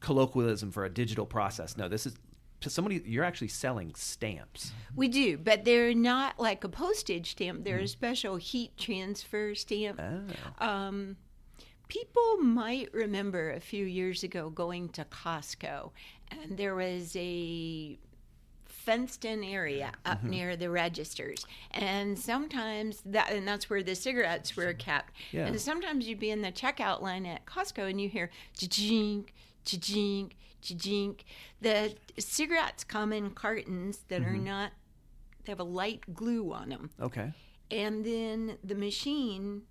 colloquialism 0.00 0.72
for 0.72 0.84
a 0.84 0.90
digital 0.90 1.26
process. 1.26 1.76
No, 1.76 1.88
this 1.88 2.06
is 2.06 2.16
to 2.60 2.70
somebody 2.70 3.02
you're 3.04 3.24
actually 3.24 3.48
selling 3.48 3.94
stamps. 3.94 4.72
We 4.94 5.08
do, 5.08 5.38
but 5.38 5.64
they're 5.64 5.94
not 5.94 6.38
like 6.38 6.64
a 6.64 6.68
postage 6.68 7.32
stamp. 7.32 7.64
They're 7.64 7.80
mm. 7.80 7.84
a 7.84 7.88
special 7.88 8.36
heat 8.36 8.76
transfer 8.76 9.54
stamp. 9.54 10.00
Oh. 10.00 10.66
Um, 10.66 11.16
people 11.92 12.38
might 12.38 12.88
remember 12.94 13.50
a 13.50 13.60
few 13.60 13.84
years 13.84 14.22
ago 14.22 14.48
going 14.48 14.88
to 14.88 15.04
Costco, 15.04 15.90
and 16.30 16.56
there 16.56 16.74
was 16.74 17.14
a 17.16 17.98
fenced 18.64 19.26
in 19.26 19.44
area 19.44 19.92
up 20.06 20.18
mm-hmm. 20.18 20.30
near 20.30 20.56
the 20.56 20.68
registers 20.68 21.46
and 21.70 22.18
sometimes 22.18 23.00
that 23.04 23.30
and 23.30 23.46
that's 23.46 23.70
where 23.70 23.80
the 23.80 23.94
cigarettes 23.94 24.56
were 24.56 24.72
kept 24.72 25.12
yeah. 25.30 25.46
and 25.46 25.60
sometimes 25.60 26.08
you'd 26.08 26.18
be 26.18 26.30
in 26.30 26.42
the 26.42 26.50
checkout 26.50 27.00
line 27.00 27.24
at 27.24 27.46
costco 27.46 27.88
and 27.88 28.00
you 28.00 28.08
hear 28.08 28.28
jink 28.58 29.32
jink 29.64 30.34
jink 30.62 31.24
the 31.60 31.94
cigarettes 32.18 32.82
come 32.82 33.12
in 33.12 33.30
cartons 33.30 34.00
that 34.08 34.20
mm-hmm. 34.20 34.34
are 34.34 34.38
not 34.38 34.72
they 35.44 35.52
have 35.52 35.60
a 35.60 35.64
light 35.64 36.02
glue 36.12 36.52
on 36.52 36.70
them 36.70 36.90
okay 37.00 37.32
and 37.70 38.04
then 38.04 38.58
the 38.64 38.74
machine 38.74 39.62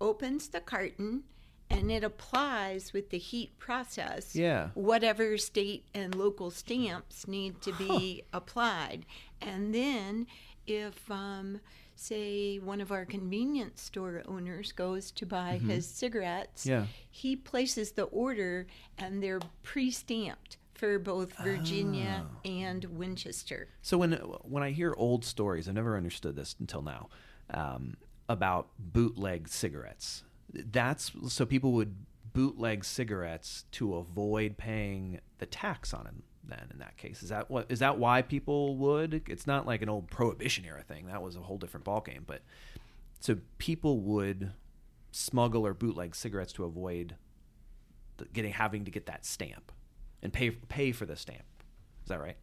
opens 0.00 0.46
the 0.48 0.60
carton 0.60 1.24
and 1.70 1.90
it 1.90 2.02
applies 2.04 2.92
with 2.92 3.10
the 3.10 3.18
heat 3.18 3.58
process. 3.58 4.34
Yeah. 4.34 4.68
Whatever 4.74 5.36
state 5.38 5.84
and 5.94 6.14
local 6.14 6.50
stamps 6.50 7.28
need 7.28 7.60
to 7.62 7.72
be 7.74 8.22
applied. 8.32 9.04
And 9.40 9.74
then 9.74 10.26
if, 10.66 11.10
um, 11.10 11.60
say, 11.94 12.58
one 12.58 12.80
of 12.80 12.90
our 12.92 13.04
convenience 13.04 13.82
store 13.82 14.22
owners 14.26 14.72
goes 14.72 15.10
to 15.12 15.26
buy 15.26 15.58
his 15.58 15.86
cigarettes, 15.86 16.62
Mm-hmm. 16.64 16.70
Yeah. 16.70 16.86
he 17.10 17.36
places 17.36 17.92
the 17.92 18.04
order 18.04 18.66
and 18.98 19.22
they're 19.22 19.40
pre 19.62 19.90
stamped 19.90 20.56
for 20.74 20.98
both 20.98 21.32
Virginia 21.38 22.24
Ah. 22.24 22.38
and 22.44 22.84
Winchester. 22.84 23.68
So 23.82 23.98
when 23.98 24.12
when 24.12 24.62
I 24.62 24.70
hear 24.70 24.94
old 24.96 25.24
stories, 25.24 25.68
I've 25.68 25.74
never 25.74 25.96
understood 25.96 26.36
this 26.36 26.54
until 26.60 26.82
now 26.82 27.08
um, 27.50 27.96
about 28.28 28.68
bootleg 28.78 29.48
cigarettes. 29.48 30.22
That's 30.52 31.12
so 31.28 31.44
people 31.44 31.72
would 31.72 31.94
bootleg 32.32 32.84
cigarettes 32.84 33.64
to 33.72 33.96
avoid 33.96 34.56
paying 34.56 35.20
the 35.38 35.46
tax 35.46 35.92
on 35.92 36.04
them. 36.04 36.22
Then 36.44 36.68
in 36.72 36.78
that 36.78 36.96
case, 36.96 37.22
is 37.22 37.28
that 37.28 37.50
what 37.50 37.66
is 37.68 37.80
that 37.80 37.98
why 37.98 38.22
people 38.22 38.76
would? 38.76 39.22
It's 39.28 39.46
not 39.46 39.66
like 39.66 39.82
an 39.82 39.88
old 39.88 40.08
prohibition 40.10 40.64
era 40.64 40.82
thing. 40.82 41.06
That 41.06 41.22
was 41.22 41.36
a 41.36 41.40
whole 41.40 41.58
different 41.58 41.84
ballgame. 41.84 42.22
But 42.26 42.42
so 43.20 43.36
people 43.58 44.00
would 44.00 44.52
smuggle 45.10 45.66
or 45.66 45.74
bootleg 45.74 46.14
cigarettes 46.14 46.52
to 46.54 46.64
avoid 46.64 47.16
getting 48.32 48.52
having 48.52 48.84
to 48.84 48.90
get 48.90 49.06
that 49.06 49.24
stamp 49.24 49.72
and 50.22 50.32
pay 50.32 50.50
pay 50.50 50.92
for 50.92 51.06
the 51.06 51.16
stamp. 51.16 51.44
Is 52.02 52.08
that 52.08 52.20
right? 52.20 52.36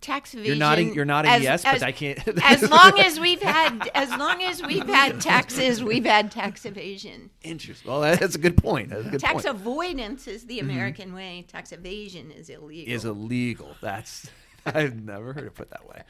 Tax 0.00 0.34
evasion. 0.34 0.46
You're 0.52 0.58
nodding. 0.58 0.94
You're 0.94 1.04
nodding 1.04 1.30
as- 1.32 1.42
yes, 1.42 1.64
as- 1.64 1.80
but 1.80 1.86
I 1.86 1.92
can't. 1.92 2.18
as 2.44 2.68
long 2.68 2.98
as 2.98 3.18
we've 3.18 3.42
had, 3.56 3.88
as 3.94 4.10
long 4.10 4.42
as 4.42 4.62
we've 4.62 4.86
had 4.86 5.20
taxes, 5.20 5.82
we've 5.82 6.04
had 6.04 6.30
tax 6.30 6.64
evasion. 6.64 7.30
Interesting. 7.42 7.90
Well, 7.90 8.00
that's 8.02 8.34
a 8.34 8.38
good 8.38 8.56
point. 8.56 8.90
That's 8.90 9.06
a 9.06 9.10
good 9.10 9.20
Tax 9.20 9.32
point. 9.32 9.44
Mm-hmm. 9.46 9.56
avoidance 9.56 10.26
is 10.28 10.46
the 10.46 10.60
American 10.60 11.14
way. 11.14 11.44
Tax 11.48 11.72
evasion 11.72 12.30
is 12.30 12.48
illegal. 12.48 12.92
Is 12.94 13.04
illegal. 13.04 13.76
That's 13.80 14.30
I've 14.66 14.96
never 15.02 15.32
heard 15.32 15.44
it 15.46 15.54
put 15.54 15.70
that 15.70 15.88
way. 15.88 16.02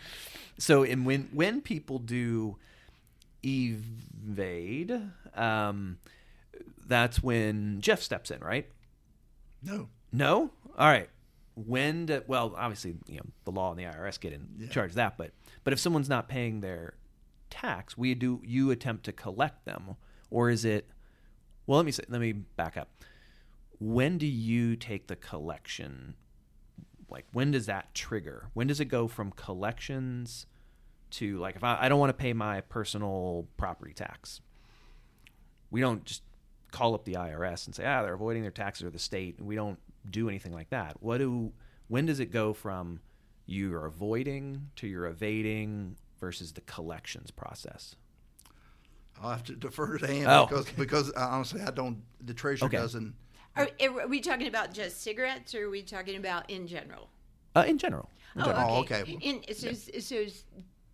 So, 0.59 0.83
and 0.83 1.05
when 1.07 1.29
when 1.33 1.61
people 1.61 1.99
do 1.99 2.57
evade, 3.45 5.01
um, 5.35 5.99
that's 6.87 7.23
when 7.23 7.81
Jeff 7.81 8.01
steps 8.01 8.31
in, 8.31 8.41
right? 8.41 8.67
No. 9.63 9.89
No. 10.13 10.51
All 10.79 10.87
right. 10.89 11.09
When? 11.57 12.07
Do, 12.07 12.23
well, 12.27 12.55
obviously, 12.57 12.97
you 13.09 13.17
know, 13.17 13.27
the 13.45 13.51
law 13.51 13.71
and 13.71 13.79
the 13.81 13.85
IRS 13.85 14.21
get 14.21 14.33
in 14.33 14.47
Yeah. 14.59 14.69
charge 14.69 14.91
of 14.91 14.97
that. 14.97 15.17
But 15.17 15.33
but 15.65 15.73
if 15.73 15.79
someone's 15.81 16.09
not 16.09 16.29
paying 16.29 16.61
their 16.61 16.95
tax, 17.51 17.97
we 17.97 18.15
do 18.15 18.41
you 18.45 18.71
attempt 18.71 19.05
to 19.07 19.13
collect 19.13 19.65
them, 19.65 19.97
or 20.31 20.51
is 20.51 20.65
it? 20.65 20.89
Well, 21.67 21.79
let 21.79 21.87
me 21.87 21.93
say, 21.93 22.05
let 22.09 22.21
me 22.21 22.33
back 22.33 22.77
up. 22.77 22.91
When 23.79 24.19
do 24.19 24.27
you 24.27 24.77
take 24.77 25.07
the 25.09 25.17
collection? 25.17 26.15
Like, 27.09 27.25
when 27.33 27.53
does 27.53 27.67
that 27.67 27.95
trigger? 27.95 28.51
When 28.53 28.67
does 28.67 28.81
it 28.81 28.87
go 28.87 29.09
from 29.09 29.31
collections 29.33 30.47
to 31.13 31.39
like 31.39 31.57
if 31.57 31.65
I, 31.65 31.79
I 31.83 31.89
don't 31.89 31.99
want 32.01 32.11
to 32.11 32.15
pay 32.15 32.33
my 32.35 32.61
personal 32.61 33.49
property 33.57 33.95
tax? 33.95 34.41
We 35.71 35.81
don't 35.81 36.05
just 36.05 36.23
call 36.71 36.95
up 36.95 37.05
the 37.05 37.15
IRS 37.15 37.67
and 37.67 37.75
say, 37.75 37.85
ah, 37.87 38.03
they're 38.03 38.15
avoiding 38.15 38.43
their 38.43 38.51
taxes 38.51 38.85
or 38.85 38.91
the 38.91 38.99
state. 38.99 39.39
And 39.39 39.47
we 39.47 39.55
don't 39.55 39.79
do 40.11 40.29
anything 40.29 40.53
like 40.53 40.71
that. 40.71 40.97
What 41.03 41.19
do? 41.19 41.53
When 41.89 42.07
does 42.07 42.21
it 42.21 42.33
go 42.33 42.53
from 42.53 43.01
you're 43.47 43.87
avoiding 43.87 44.71
to 44.77 44.87
you're 44.87 45.07
evading 45.07 45.97
versus 46.19 46.53
the 46.53 46.61
collections 46.63 47.31
process? 47.31 47.95
I'll 49.23 49.31
have 49.31 49.45
to 49.45 49.55
defer 49.55 49.97
to 49.99 50.09
Ann 50.11 50.27
Oh. 50.27 50.47
because 50.47 50.71
because 50.73 51.11
uh, 51.11 51.29
honestly 51.31 51.63
I 51.63 51.71
don't. 51.71 52.03
The 52.25 52.35
treasurer 52.35 52.67
Okay. 52.67 52.77
doesn't. 52.77 53.15
Are, 53.57 53.69
are 53.81 54.07
we 54.09 54.21
talking 54.21 54.49
about 54.49 54.75
just 54.75 55.03
cigarettes, 55.03 55.55
or 55.55 55.65
are 55.65 55.71
we 55.71 55.81
talking 55.83 56.17
about 56.17 56.51
in 56.51 56.67
general? 56.67 57.09
Uh, 57.55 57.65
in 57.67 57.79
general. 57.79 58.11
In 58.35 58.43
Oh, 58.43 58.45
general. 58.45 58.71
Oh, 58.71 58.81
okay. 58.81 59.19
In, 59.23 59.43
so, 59.55 59.73
so 59.73 60.17
s- 60.17 60.45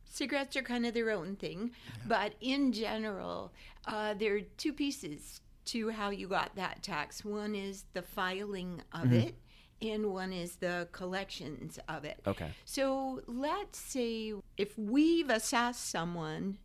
cigarettes 0.05 0.57
are 0.57 0.63
kind 0.63 0.87
of 0.87 0.95
their 0.95 1.11
own 1.11 1.35
thing, 1.35 1.73
but 2.07 2.35
in 2.41 2.71
general, 2.73 3.53
uh, 3.87 4.15
there 4.15 4.37
are 4.37 4.41
two 4.59 4.73
pieces 4.73 5.41
to 5.67 5.91
how 5.91 6.11
you 6.11 6.29
got 6.29 6.55
that 6.57 6.83
tax. 6.83 7.25
One 7.25 7.55
is 7.55 7.85
the 7.93 8.03
filing 8.03 8.83
of 8.93 9.03
Mm-hmm. 9.03 9.15
it, 9.15 9.35
and 9.81 10.07
one 10.13 10.33
is 10.33 10.57
the 10.57 10.89
collections 10.93 11.79
of 11.89 12.05
it. 12.05 12.21
Okay. 12.27 12.51
So 12.65 13.21
let's 13.27 13.79
say 13.79 14.33
if 14.57 14.79
we've 14.79 15.29
assessed 15.29 15.91
someone 15.91 16.59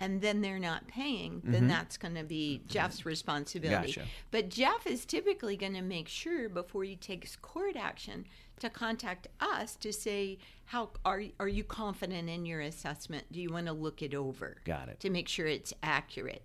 and 0.00 0.20
then 0.20 0.40
they're 0.40 0.58
not 0.58 0.86
paying, 0.88 1.40
then 1.44 1.66
that's 1.68 1.96
going 1.96 2.14
to 2.16 2.24
be 2.24 2.62
Jeff's 2.66 3.06
responsibility. 3.06 3.92
Mm-hmm. 3.92 4.00
Gotcha. 4.00 4.10
But 4.30 4.48
Jeff 4.50 4.86
is 4.86 5.04
typically 5.06 5.56
going 5.56 5.74
to 5.74 5.82
make 5.82 6.08
sure 6.08 6.48
before 6.48 6.84
he 6.84 6.96
takes 6.96 7.36
court 7.36 7.76
action 7.76 8.26
to 8.60 8.68
contact 8.70 9.28
us 9.40 9.76
to 9.76 9.92
say, 9.92 10.38
"How 10.66 10.90
are 11.04 11.22
are 11.40 11.48
you 11.48 11.64
confident 11.64 12.28
in 12.28 12.44
your 12.44 12.60
assessment? 12.60 13.24
Do 13.32 13.40
you 13.40 13.50
want 13.52 13.66
to 13.66 13.72
look 13.72 14.02
it 14.02 14.14
over?" 14.14 14.56
Got 14.64 14.88
it. 14.88 15.00
To 15.00 15.10
make 15.10 15.28
sure 15.28 15.46
it's 15.46 15.72
accurate. 15.82 16.42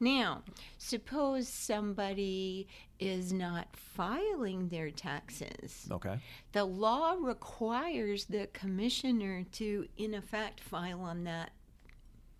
Now, 0.00 0.42
suppose 0.78 1.48
somebody 1.48 2.68
is 2.98 3.32
not 3.32 3.68
filing 3.76 4.68
their 4.68 4.90
taxes 4.90 5.86
Okay. 5.90 6.18
the 6.52 6.64
law 6.64 7.16
requires 7.20 8.26
the 8.26 8.48
commissioner 8.52 9.44
to, 9.52 9.86
in 9.96 10.14
effect, 10.14 10.60
file 10.60 11.00
on 11.00 11.24
that 11.24 11.50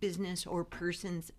business 0.00 0.46
or 0.46 0.64
person's 0.64 1.32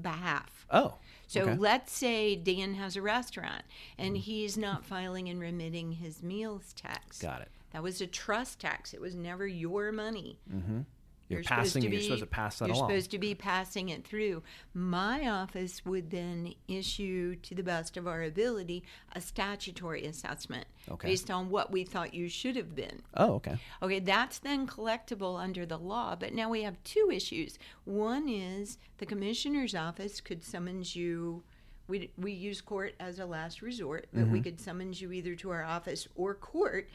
behalf. 0.00 0.66
Oh. 0.70 0.94
So 1.26 1.42
okay. 1.42 1.56
let's 1.56 1.92
say 1.92 2.36
Dan 2.36 2.74
has 2.74 2.96
a 2.96 3.02
restaurant 3.02 3.62
and 3.98 4.14
mm-hmm. 4.14 4.22
he's 4.22 4.56
not 4.56 4.84
filing 4.84 5.28
and 5.28 5.40
remitting 5.40 5.92
his 5.92 6.22
meals 6.22 6.72
tax. 6.72 7.20
Got 7.20 7.42
it. 7.42 7.48
That 7.72 7.82
was 7.82 8.00
a 8.00 8.06
trust 8.06 8.60
tax. 8.60 8.94
It 8.94 9.00
was 9.00 9.14
never 9.14 9.46
your 9.46 9.92
money. 9.92 10.38
Mm-hmm. 10.52 10.80
You're, 11.28 11.42
passing. 11.42 11.82
You're 11.82 12.00
supposed 12.00 12.20
to 12.20 12.26
pass 12.26 12.58
that 12.60 12.68
you're 12.68 12.76
along. 12.76 12.88
supposed 12.90 13.10
to 13.10 13.18
be 13.18 13.34
passing 13.34 13.88
it 13.88 14.06
through. 14.06 14.42
My 14.74 15.28
office 15.28 15.84
would 15.84 16.10
then 16.10 16.54
issue, 16.68 17.34
to 17.42 17.54
the 17.54 17.62
best 17.62 17.96
of 17.96 18.06
our 18.06 18.22
ability, 18.22 18.84
a 19.12 19.20
statutory 19.20 20.04
assessment 20.06 20.66
Okay. 20.90 21.08
based 21.08 21.30
on 21.30 21.50
what 21.50 21.72
we 21.72 21.82
thought 21.84 22.14
you 22.14 22.28
should 22.28 22.54
have 22.56 22.74
been. 22.76 23.02
oh, 23.14 23.34
okay. 23.34 23.58
Okay, 23.82 23.98
that's 23.98 24.38
then 24.38 24.66
collectible 24.66 25.38
under 25.40 25.66
the 25.66 25.78
law. 25.78 26.14
But 26.14 26.32
now 26.32 26.48
we 26.48 26.62
have 26.62 26.82
two 26.84 27.10
issues. 27.12 27.58
One 27.84 28.28
is 28.28 28.78
the 28.98 29.06
commissioner's 29.06 29.74
office 29.74 30.20
could 30.20 30.44
summons 30.44 30.94
you. 30.94 31.42
We, 31.88 32.10
we 32.18 32.32
use 32.32 32.60
court 32.60 32.94
as 32.98 33.20
a 33.20 33.26
last 33.26 33.62
resort, 33.62 34.06
but 34.12 34.22
Mm-hmm. 34.24 34.32
we 34.32 34.40
could 34.40 34.60
summons 34.60 35.00
you 35.00 35.12
either 35.12 35.34
to 35.36 35.50
our 35.50 35.62
office 35.64 36.08
or 36.16 36.34
court 36.34 36.88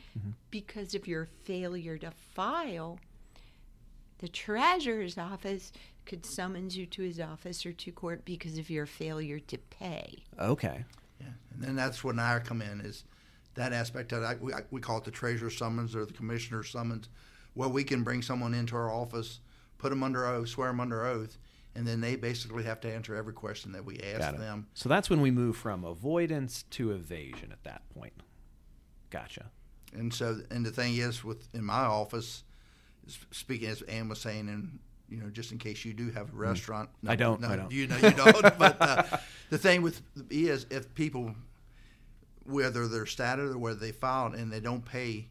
because 0.49 0.93
of 0.95 1.07
your 1.07 1.27
failure 1.45 1.97
to 1.99 2.11
file. 2.33 2.99
The 4.21 4.27
treasurer's 4.29 5.17
office 5.17 5.71
could 6.05 6.25
summons 6.25 6.77
you 6.77 6.85
to 6.87 7.01
his 7.01 7.19
office 7.19 7.65
or 7.65 7.73
to 7.73 7.91
court 7.91 8.23
because 8.23 8.57
of 8.57 8.69
your 8.69 8.85
failure 8.85 9.39
to 9.39 9.57
pay. 9.57 10.23
Okay. 10.39 10.85
Yeah, 11.19 11.27
and 11.53 11.63
then 11.63 11.75
that's 11.75 12.03
when 12.03 12.19
I 12.19 12.39
come 12.39 12.61
in 12.61 12.81
is 12.81 13.03
that 13.55 13.73
aspect 13.73 14.11
of 14.13 14.23
it. 14.23 14.41
We, 14.41 14.53
we 14.71 14.79
call 14.81 14.97
it 14.99 15.03
the 15.03 15.11
treasurer 15.11 15.49
summons 15.49 15.95
or 15.95 16.05
the 16.05 16.13
commissioner 16.13 16.63
summons, 16.63 17.09
where 17.55 17.69
we 17.69 17.83
can 17.83 18.03
bring 18.03 18.21
someone 18.21 18.53
into 18.53 18.75
our 18.75 18.89
office, 18.91 19.41
put 19.77 19.89
them 19.89 20.03
under 20.03 20.25
oath, 20.25 20.49
swear 20.49 20.69
them 20.69 20.79
under 20.79 21.05
oath, 21.05 21.37
and 21.75 21.85
then 21.87 21.99
they 22.01 22.15
basically 22.15 22.63
have 22.63 22.79
to 22.81 22.93
answer 22.93 23.15
every 23.15 23.33
question 23.33 23.71
that 23.73 23.83
we 23.85 23.99
ask 23.99 24.37
them. 24.37 24.67
So 24.73 24.87
that's 24.87 25.09
when 25.09 25.21
we 25.21 25.31
move 25.31 25.57
from 25.57 25.83
avoidance 25.83 26.63
to 26.71 26.91
evasion 26.91 27.51
at 27.51 27.63
that 27.63 27.81
point. 27.93 28.13
Gotcha. 29.09 29.51
And 29.93 30.13
so, 30.13 30.39
and 30.49 30.65
the 30.65 30.71
thing 30.71 30.95
is, 30.95 31.23
with 31.23 31.47
in 31.53 31.63
my 31.65 31.81
office, 31.81 32.25
s- 32.25 32.43
speaking 33.31 33.69
as 33.69 33.81
Ann 33.83 34.09
was 34.09 34.19
saying, 34.19 34.49
and 34.49 34.79
you 35.09 35.17
know, 35.17 35.29
just 35.29 35.51
in 35.51 35.57
case 35.57 35.83
you 35.83 35.93
do 35.93 36.09
have 36.11 36.33
a 36.33 36.35
restaurant, 36.35 36.89
Mm. 37.03 37.09
I 37.09 37.15
don't, 37.15 37.41
No, 37.41 37.49
I 37.49 37.55
don't. 37.57 37.71
You 37.71 37.87
know, 37.87 37.97
you 37.97 38.11
don't. 38.11 38.41
but 38.57 38.77
uh, 38.79 39.03
the 39.49 39.57
thing 39.57 39.81
with 39.81 40.01
is, 40.29 40.65
if 40.69 40.93
people, 40.95 41.35
whether 42.45 42.87
they're 42.87 43.05
started 43.05 43.49
or 43.51 43.57
whether 43.57 43.79
they 43.79 43.91
filed 43.91 44.35
and 44.35 44.51
they 44.51 44.61
don't 44.61 44.85
pay, 44.85 45.27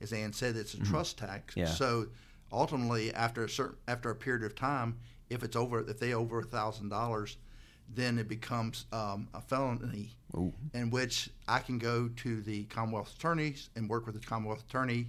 as 0.00 0.12
Ann 0.12 0.32
said, 0.32 0.56
it's 0.56 0.74
a 0.74 0.80
trust 0.80 1.18
tax. 1.18 1.56
Yeah. 1.56 1.66
So 1.66 2.06
ultimately, 2.52 3.12
after 3.12 3.44
a 3.44 3.48
certain 3.48 3.76
after 3.88 4.10
a 4.10 4.14
period 4.14 4.44
of 4.44 4.54
time, 4.54 4.98
if 5.30 5.42
it's 5.42 5.56
over, 5.56 5.80
if 5.80 5.98
they 5.98 6.14
over 6.14 6.38
a 6.40 6.44
thousand 6.44 6.90
dollars, 6.90 7.36
then 7.92 8.18
it 8.18 8.28
becomes 8.28 8.86
um, 8.92 9.28
a 9.34 9.40
felony 9.40 10.16
Ooh. 10.36 10.52
in 10.72 10.90
which 10.90 11.28
I 11.48 11.58
can 11.58 11.78
go 11.78 12.08
to 12.16 12.40
the 12.42 12.64
Commonwealth 12.64 13.14
attorneys 13.18 13.68
and 13.76 13.88
work 13.88 14.06
with 14.06 14.14
the 14.20 14.26
Commonwealth 14.26 14.64
attorney, 14.68 15.08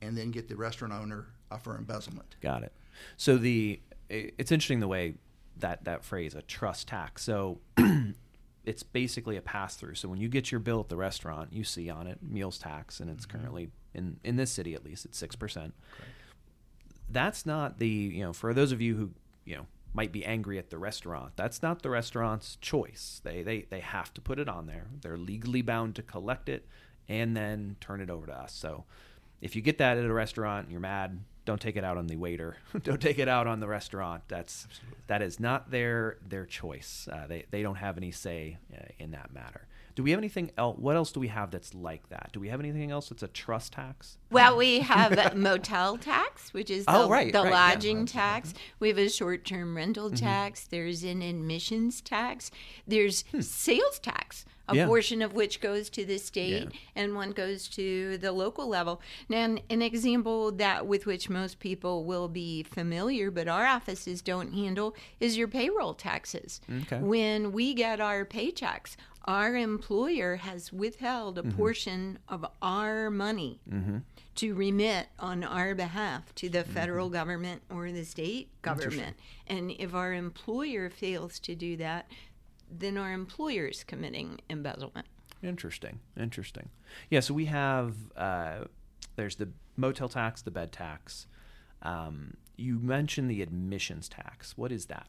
and 0.00 0.16
then 0.16 0.30
get 0.30 0.48
the 0.48 0.56
restaurant 0.56 0.92
owner 0.92 1.26
Uh, 1.52 1.58
for 1.58 1.76
embezzlement. 1.76 2.36
Got 2.40 2.62
it. 2.62 2.72
So 3.16 3.36
the 3.36 3.80
it's 4.08 4.52
interesting 4.52 4.80
the 4.80 4.88
way 4.88 5.14
that 5.58 5.84
that 5.84 6.04
phrase 6.04 6.34
a 6.34 6.42
trust 6.42 6.88
tax. 6.88 7.22
So 7.22 7.60
it's 8.64 8.82
basically 8.82 9.36
a 9.36 9.42
pass 9.42 9.76
through. 9.76 9.96
So 9.96 10.08
when 10.08 10.18
you 10.18 10.28
get 10.28 10.50
your 10.50 10.60
bill 10.60 10.80
at 10.80 10.88
the 10.88 10.96
restaurant, 10.96 11.52
you 11.52 11.64
see 11.64 11.90
on 11.90 12.06
it 12.06 12.18
meals 12.22 12.58
tax, 12.58 13.00
and 13.00 13.10
it's 13.10 13.26
mm-hmm. 13.26 13.38
currently 13.38 13.70
in 13.94 14.18
in 14.24 14.36
this 14.36 14.50
city 14.50 14.74
at 14.74 14.84
least 14.84 15.04
it's 15.04 15.18
six 15.18 15.36
percent. 15.36 15.74
That's 17.10 17.44
not 17.44 17.78
the 17.78 17.88
you 17.88 18.24
know 18.24 18.32
for 18.32 18.54
those 18.54 18.72
of 18.72 18.80
you 18.80 18.94
who 18.96 19.10
you 19.44 19.56
know 19.56 19.66
might 19.94 20.12
be 20.12 20.24
angry 20.24 20.58
at 20.58 20.70
the 20.70 20.78
restaurant. 20.78 21.32
That's 21.36 21.62
not 21.62 21.82
the 21.82 21.90
restaurant's 21.90 22.56
choice. 22.56 23.20
They 23.24 23.42
they 23.42 23.62
they 23.68 23.80
have 23.80 24.14
to 24.14 24.20
put 24.20 24.38
it 24.38 24.48
on 24.48 24.66
there. 24.66 24.86
They're 25.02 25.18
legally 25.18 25.60
bound 25.60 25.96
to 25.96 26.02
collect 26.02 26.48
it 26.48 26.66
and 27.08 27.36
then 27.36 27.76
turn 27.80 28.00
it 28.00 28.08
over 28.08 28.26
to 28.26 28.32
us. 28.32 28.54
So 28.54 28.84
if 29.42 29.56
you 29.56 29.60
get 29.60 29.78
that 29.78 29.98
at 29.98 30.04
a 30.04 30.12
restaurant 30.12 30.64
and 30.64 30.72
you're 30.72 30.80
mad, 30.80 31.18
don't 31.44 31.60
take 31.60 31.76
it 31.76 31.84
out 31.84 31.96
on 31.96 32.06
the 32.06 32.16
waiter. 32.16 32.56
don't 32.82 33.00
take 33.00 33.18
it 33.18 33.28
out 33.28 33.46
on 33.46 33.60
the 33.60 33.68
restaurant. 33.68 34.22
That's 34.28 34.66
that 35.06 35.22
is 35.22 35.40
not 35.40 35.70
their 35.70 36.18
their 36.26 36.46
choice. 36.46 37.08
Uh, 37.10 37.26
they 37.26 37.44
they 37.50 37.62
don't 37.62 37.76
have 37.76 37.96
any 37.96 38.10
say 38.10 38.58
uh, 38.74 38.84
in 38.98 39.10
that 39.12 39.32
matter. 39.32 39.66
Do 39.94 40.02
we 40.02 40.10
have 40.12 40.18
anything 40.18 40.50
else? 40.56 40.78
What 40.78 40.96
else 40.96 41.12
do 41.12 41.20
we 41.20 41.28
have 41.28 41.50
that's 41.50 41.74
like 41.74 42.08
that? 42.08 42.30
Do 42.32 42.40
we 42.40 42.48
have 42.48 42.60
anything 42.60 42.90
else 42.90 43.10
that's 43.10 43.22
a 43.22 43.28
trust 43.28 43.74
tax? 43.74 44.16
Well, 44.30 44.56
we 44.56 44.80
have 44.92 45.36
motel 45.36 45.98
tax, 45.98 46.54
which 46.54 46.70
is 46.70 46.86
the, 46.86 46.92
Oh, 46.94 47.08
right, 47.10 47.30
the 47.32 47.42
right, 47.42 47.52
lodging 47.52 47.98
lodging, 47.98 48.06
tax. 48.06 48.54
We 48.80 48.88
have 48.88 48.98
a 48.98 49.08
short 49.10 49.44
term 49.44 49.76
rental 49.76 50.10
tax. 50.10 50.66
There's 50.66 51.02
an 51.02 51.20
admissions 51.20 52.00
tax. 52.00 52.50
There's 52.86 53.24
sales 53.40 53.98
tax, 53.98 54.46
a 54.68 54.76
Yeah. 54.76 54.86
portion 54.86 55.22
of 55.22 55.32
which 55.32 55.60
goes 55.60 55.90
to 55.90 56.04
the 56.04 56.18
state 56.18 56.68
Yeah. 56.70 56.78
and 56.94 57.14
one 57.14 57.32
goes 57.32 57.68
to 57.68 58.18
the 58.18 58.32
local 58.32 58.68
level. 58.68 59.00
Now, 59.28 59.44
an, 59.44 59.60
an 59.68 59.82
example 59.82 60.52
that 60.52 60.86
with 60.86 61.06
which 61.06 61.28
most 61.28 61.58
people 61.58 62.04
will 62.04 62.28
be 62.28 62.62
familiar, 62.62 63.30
but 63.30 63.48
our 63.48 63.66
offices 63.66 64.22
don't 64.22 64.52
handle, 64.52 64.94
is 65.20 65.36
your 65.36 65.48
payroll 65.48 65.94
taxes. 65.94 66.60
Okay. 66.82 67.00
When 67.00 67.52
we 67.52 67.74
get 67.74 68.00
our 68.00 68.24
paychecks, 68.24 68.96
our 69.24 69.56
employer 69.56 70.36
has 70.36 70.72
withheld 70.72 71.38
a 71.38 71.42
mm-hmm. 71.42 71.56
portion 71.56 72.18
of 72.28 72.44
our 72.60 73.10
money 73.10 73.60
mm-hmm. 73.70 73.98
to 74.34 74.54
remit 74.54 75.08
on 75.18 75.44
our 75.44 75.74
behalf 75.74 76.34
to 76.36 76.48
the 76.48 76.60
mm-hmm. 76.60 76.72
federal 76.72 77.08
government 77.08 77.62
or 77.70 77.90
the 77.92 78.04
state 78.04 78.48
government. 78.62 79.16
And 79.46 79.70
if 79.72 79.94
our 79.94 80.12
employer 80.12 80.90
fails 80.90 81.38
to 81.40 81.54
do 81.54 81.76
that, 81.76 82.08
then 82.80 82.96
our 82.96 83.12
employer 83.12 83.66
is 83.66 83.84
committing 83.84 84.40
embezzlement. 84.48 85.06
Interesting. 85.42 86.00
Interesting. 86.18 86.68
Yeah. 87.10 87.20
So 87.20 87.34
we 87.34 87.46
have 87.46 87.94
uh, 88.16 88.64
there's 89.16 89.36
the 89.36 89.48
motel 89.76 90.08
tax, 90.08 90.42
the 90.42 90.50
bed 90.50 90.72
tax. 90.72 91.26
Um, 91.82 92.34
you 92.56 92.78
mentioned 92.78 93.30
the 93.30 93.42
admissions 93.42 94.08
tax. 94.08 94.56
What 94.56 94.70
is 94.72 94.86
that? 94.86 95.08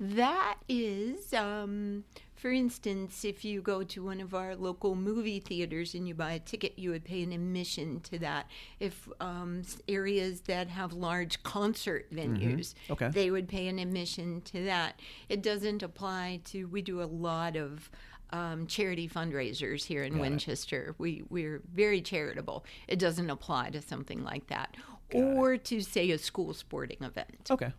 That 0.00 0.58
is, 0.68 1.32
um, 1.32 2.04
for 2.44 2.52
instance, 2.52 3.24
if 3.24 3.42
you 3.42 3.62
go 3.62 3.82
to 3.82 4.04
one 4.04 4.20
of 4.20 4.34
our 4.34 4.54
local 4.54 4.94
movie 4.94 5.40
theaters 5.40 5.94
and 5.94 6.06
you 6.06 6.12
buy 6.12 6.32
a 6.32 6.38
ticket, 6.38 6.78
you 6.78 6.90
would 6.90 7.02
pay 7.02 7.22
an 7.22 7.32
admission 7.32 8.00
to 8.00 8.18
that. 8.18 8.50
If 8.78 9.08
um, 9.18 9.62
areas 9.88 10.42
that 10.42 10.68
have 10.68 10.92
large 10.92 11.42
concert 11.42 12.12
venues, 12.12 12.74
Okay. 12.90 13.08
they 13.08 13.30
would 13.30 13.48
pay 13.48 13.66
an 13.68 13.78
admission 13.78 14.42
to 14.42 14.62
that. 14.66 15.00
It 15.30 15.42
doesn't 15.42 15.82
apply 15.82 16.42
to, 16.50 16.66
we 16.66 16.82
do 16.82 17.00
a 17.00 17.08
lot 17.08 17.56
of 17.56 17.90
um, 18.28 18.66
charity 18.66 19.08
fundraisers 19.08 19.84
here 19.84 20.02
in 20.02 20.12
Got 20.12 20.18
it. 20.18 20.20
Winchester. 20.20 20.94
We, 20.98 21.22
we're 21.30 21.62
very 21.72 22.02
charitable. 22.02 22.66
It 22.88 22.98
doesn't 22.98 23.30
apply 23.30 23.70
to 23.70 23.80
something 23.80 24.22
like 24.22 24.48
that. 24.48 24.76
or 25.14 25.56
to, 25.56 25.80
say, 25.80 26.10
a 26.10 26.18
school 26.18 26.52
sporting 26.52 26.98
event. 27.00 27.48
Okay, 27.50 27.72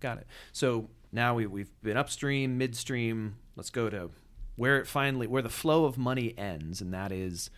got 0.00 0.18
it. 0.18 0.26
So 0.50 0.88
now 1.12 1.34
we, 1.34 1.46
we've 1.46 1.70
been 1.82 1.96
upstream, 1.96 2.58
midstream. 2.58 3.36
Let's 3.56 3.70
go 3.70 3.88
to 3.90 4.10
where 4.56 4.78
it 4.78 4.86
finally, 4.86 5.26
where 5.26 5.42
the 5.42 5.48
flow 5.48 5.84
of 5.84 5.96
money 5.96 6.36
ends, 6.36 6.80
and 6.80 6.92
that 6.92 7.12
is 7.12 7.50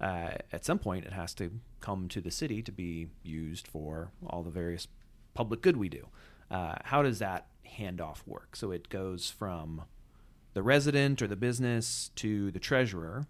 uh, 0.00 0.32
at 0.52 0.64
some 0.64 0.78
point 0.78 1.04
it 1.04 1.12
has 1.12 1.32
to 1.34 1.50
come 1.80 2.08
to 2.08 2.20
the 2.20 2.30
city 2.30 2.62
to 2.62 2.72
be 2.72 3.08
used 3.22 3.66
for 3.66 4.10
all 4.26 4.42
the 4.42 4.50
various 4.50 4.88
public 5.34 5.62
good 5.62 5.76
we 5.76 5.88
do. 5.88 6.08
Uh, 6.50 6.74
how 6.84 7.02
does 7.02 7.18
that 7.20 7.46
handoff 7.78 8.18
work? 8.26 8.54
So 8.56 8.70
it 8.70 8.88
goes 8.88 9.30
from 9.30 9.82
the 10.54 10.62
resident 10.62 11.22
or 11.22 11.26
the 11.26 11.36
business 11.36 12.10
to 12.16 12.50
the 12.50 12.58
treasurer. 12.58 13.26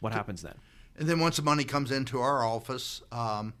What 0.00 0.12
happens 0.12 0.42
then? 0.42 0.54
And 0.96 1.08
then 1.08 1.20
once 1.20 1.36
the 1.36 1.42
money 1.42 1.64
comes 1.64 1.90
into 1.90 2.20
our 2.20 2.44
office 2.44 3.02
um, 3.12 3.54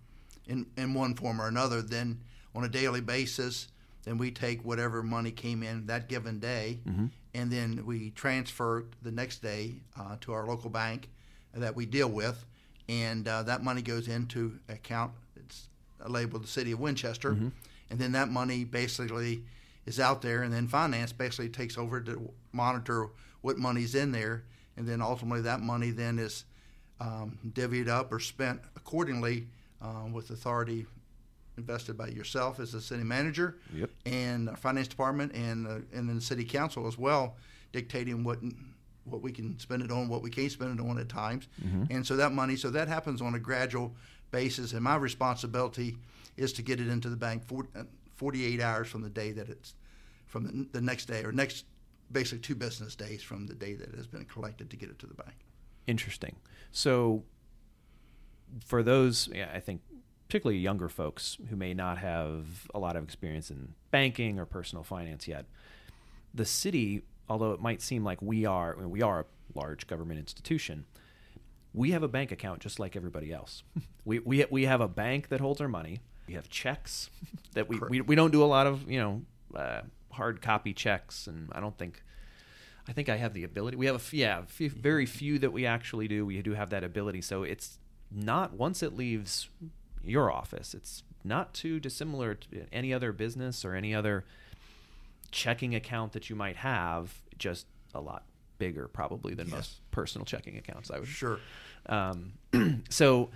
in, 0.46 0.66
in 0.76 0.94
one 0.94 1.14
form 1.14 1.40
or 1.40 1.48
another, 1.48 1.82
then 1.82 2.20
on 2.54 2.64
a 2.64 2.68
daily 2.68 3.00
basis, 3.00 3.68
then 4.04 4.18
we 4.18 4.30
take 4.30 4.64
whatever 4.64 5.02
money 5.02 5.30
came 5.30 5.62
in 5.62 5.86
that 5.86 6.08
given 6.08 6.38
day, 6.38 6.78
and 7.34 7.50
then 7.52 7.84
we 7.86 8.10
transfer 8.10 8.86
the 9.02 9.10
next 9.12 9.42
day 9.42 9.74
uh, 9.98 10.16
to 10.22 10.32
our 10.32 10.46
local 10.46 10.70
bank 10.70 11.08
that 11.54 11.74
we 11.76 11.86
deal 11.86 12.08
with, 12.08 12.44
and 12.88 13.26
uh, 13.28 13.42
that 13.44 13.62
money 13.62 13.82
goes 13.82 14.08
into 14.08 14.58
account. 14.68 15.12
It's 15.36 15.68
labeled 16.08 16.44
the 16.44 16.48
City 16.48 16.72
of 16.72 16.80
Winchester, 16.80 17.32
and 17.90 17.98
then 17.98 18.12
that 18.12 18.28
money 18.30 18.64
basically 18.64 19.44
is 19.86 19.98
out 20.00 20.22
there, 20.22 20.42
and 20.42 20.52
then 20.52 20.66
finance 20.68 21.12
basically 21.12 21.48
takes 21.48 21.76
over 21.76 22.00
to 22.00 22.30
monitor 22.52 23.08
what 23.42 23.58
money's 23.58 23.94
in 23.94 24.12
there, 24.12 24.44
and 24.76 24.86
then 24.86 25.00
ultimately 25.02 25.42
that 25.42 25.60
money 25.60 25.90
then 25.90 26.18
is 26.18 26.44
um, 27.00 27.38
divvied 27.52 27.88
up 27.88 28.12
or 28.12 28.20
spent 28.20 28.60
accordingly 28.76 29.46
um, 29.82 30.12
with 30.12 30.30
authority 30.30 30.86
invested 31.60 31.96
by 31.96 32.08
yourself 32.08 32.58
as 32.60 32.72
the 32.72 32.80
city 32.80 33.04
manager 33.04 33.56
Yep. 33.74 33.90
and 34.06 34.48
our 34.48 34.56
finance 34.56 34.88
department 34.88 35.32
and 35.34 35.66
uh, 35.66 35.70
and 35.96 36.08
then 36.08 36.16
the 36.16 36.20
city 36.20 36.44
council 36.44 36.86
as 36.86 36.96
well, 36.98 37.36
dictating 37.72 38.24
what 38.24 38.38
what 39.04 39.22
we 39.22 39.32
can 39.32 39.58
spend 39.58 39.82
it 39.82 39.90
on, 39.90 40.08
what 40.08 40.22
we 40.22 40.30
can't 40.30 40.50
spend 40.52 40.78
it 40.78 40.82
on 40.82 40.98
at 40.98 41.08
times, 41.08 41.48
and 41.90 42.06
so 42.06 42.16
that 42.16 42.32
money, 42.32 42.56
so 42.56 42.70
that 42.70 42.88
happens 42.88 43.20
on 43.22 43.34
a 43.34 43.38
gradual 43.38 43.94
basis. 44.30 44.72
And 44.72 44.82
my 44.82 44.96
responsibility 44.96 45.96
is 46.36 46.52
to 46.54 46.62
get 46.62 46.80
it 46.80 46.88
into 46.88 47.08
the 47.08 47.16
bank 47.16 47.44
for, 47.44 47.66
uh, 47.76 47.82
48 48.16 48.60
hours 48.60 48.88
from 48.88 49.02
the 49.02 49.10
day 49.10 49.32
that 49.32 49.48
it's 49.48 49.74
from 50.26 50.44
the, 50.46 50.68
the 50.72 50.80
next 50.80 51.06
day 51.06 51.24
or 51.24 51.32
next 51.32 51.64
basically 52.12 52.38
two 52.40 52.54
business 52.54 52.94
days 52.94 53.22
from 53.22 53.46
the 53.46 53.54
day 53.54 53.74
that 53.74 53.88
it 53.88 53.96
has 53.96 54.06
been 54.06 54.24
collected 54.26 54.68
to 54.70 54.76
get 54.76 54.88
it 54.90 54.98
to 54.98 55.06
the 55.06 55.14
bank. 55.14 55.36
Interesting. 55.86 56.36
So, 56.70 57.24
for 58.64 58.82
those, 58.82 59.28
yeah, 59.34 59.50
I 59.54 59.60
think 59.60 59.80
particularly 60.30 60.60
younger 60.60 60.88
folks 60.88 61.38
who 61.48 61.56
may 61.56 61.74
not 61.74 61.98
have 61.98 62.70
a 62.72 62.78
lot 62.78 62.94
of 62.94 63.02
experience 63.02 63.50
in 63.50 63.74
banking 63.90 64.38
or 64.38 64.46
personal 64.46 64.84
finance 64.84 65.26
yet, 65.26 65.44
the 66.32 66.44
city, 66.44 67.02
although 67.28 67.50
it 67.50 67.60
might 67.60 67.82
seem 67.82 68.04
like 68.04 68.22
we 68.22 68.46
are, 68.46 68.76
I 68.76 68.78
mean, 68.78 68.90
we 68.90 69.02
are 69.02 69.22
a 69.22 69.24
large 69.58 69.88
government 69.88 70.20
institution, 70.20 70.86
we 71.74 71.90
have 71.90 72.04
a 72.04 72.08
bank 72.08 72.30
account 72.30 72.60
just 72.60 72.78
like 72.78 72.94
everybody 72.94 73.32
else. 73.32 73.64
we, 74.04 74.20
we, 74.20 74.44
we 74.52 74.66
have 74.66 74.80
a 74.80 74.86
bank 74.86 75.30
that 75.30 75.40
holds 75.40 75.60
our 75.60 75.66
money. 75.66 75.98
We 76.28 76.34
have 76.34 76.48
checks 76.48 77.10
that 77.54 77.68
we, 77.68 77.80
we, 77.88 78.00
we 78.00 78.14
don't 78.14 78.30
do 78.30 78.44
a 78.44 78.46
lot 78.46 78.68
of, 78.68 78.88
you 78.88 79.00
know, 79.00 79.22
uh, 79.58 79.80
hard 80.12 80.40
copy 80.40 80.72
checks. 80.72 81.26
And 81.26 81.48
I 81.50 81.58
don't 81.58 81.76
think, 81.76 82.04
I 82.86 82.92
think 82.92 83.08
I 83.08 83.16
have 83.16 83.34
the 83.34 83.42
ability. 83.42 83.76
We 83.76 83.86
have 83.86 83.96
a 83.96 84.16
yeah, 84.16 84.42
few, 84.46 84.70
very 84.70 85.06
few 85.06 85.40
that 85.40 85.52
we 85.52 85.66
actually 85.66 86.06
do. 86.06 86.24
We 86.24 86.40
do 86.40 86.54
have 86.54 86.70
that 86.70 86.84
ability. 86.84 87.20
So 87.22 87.42
it's 87.42 87.80
not 88.12 88.52
once 88.52 88.80
it 88.80 88.96
leaves 88.96 89.48
your 90.04 90.30
office, 90.32 90.74
it's 90.74 91.02
not 91.24 91.52
too 91.54 91.78
dissimilar 91.80 92.34
to 92.34 92.66
any 92.72 92.92
other 92.94 93.12
business 93.12 93.64
or 93.64 93.74
any 93.74 93.94
other 93.94 94.24
checking 95.30 95.74
account 95.74 96.12
that 96.12 96.30
you 96.30 96.36
might 96.36 96.56
have. 96.56 97.20
Just 97.38 97.66
a 97.94 98.00
lot 98.00 98.24
bigger, 98.58 98.88
probably 98.88 99.34
than 99.34 99.46
Yes. 99.48 99.54
most 99.56 99.90
personal 99.90 100.24
checking 100.24 100.56
accounts. 100.56 100.90
I 100.90 100.98
would 100.98 101.08
Sure. 101.08 101.38
um, 101.86 102.32
so, 102.88 103.30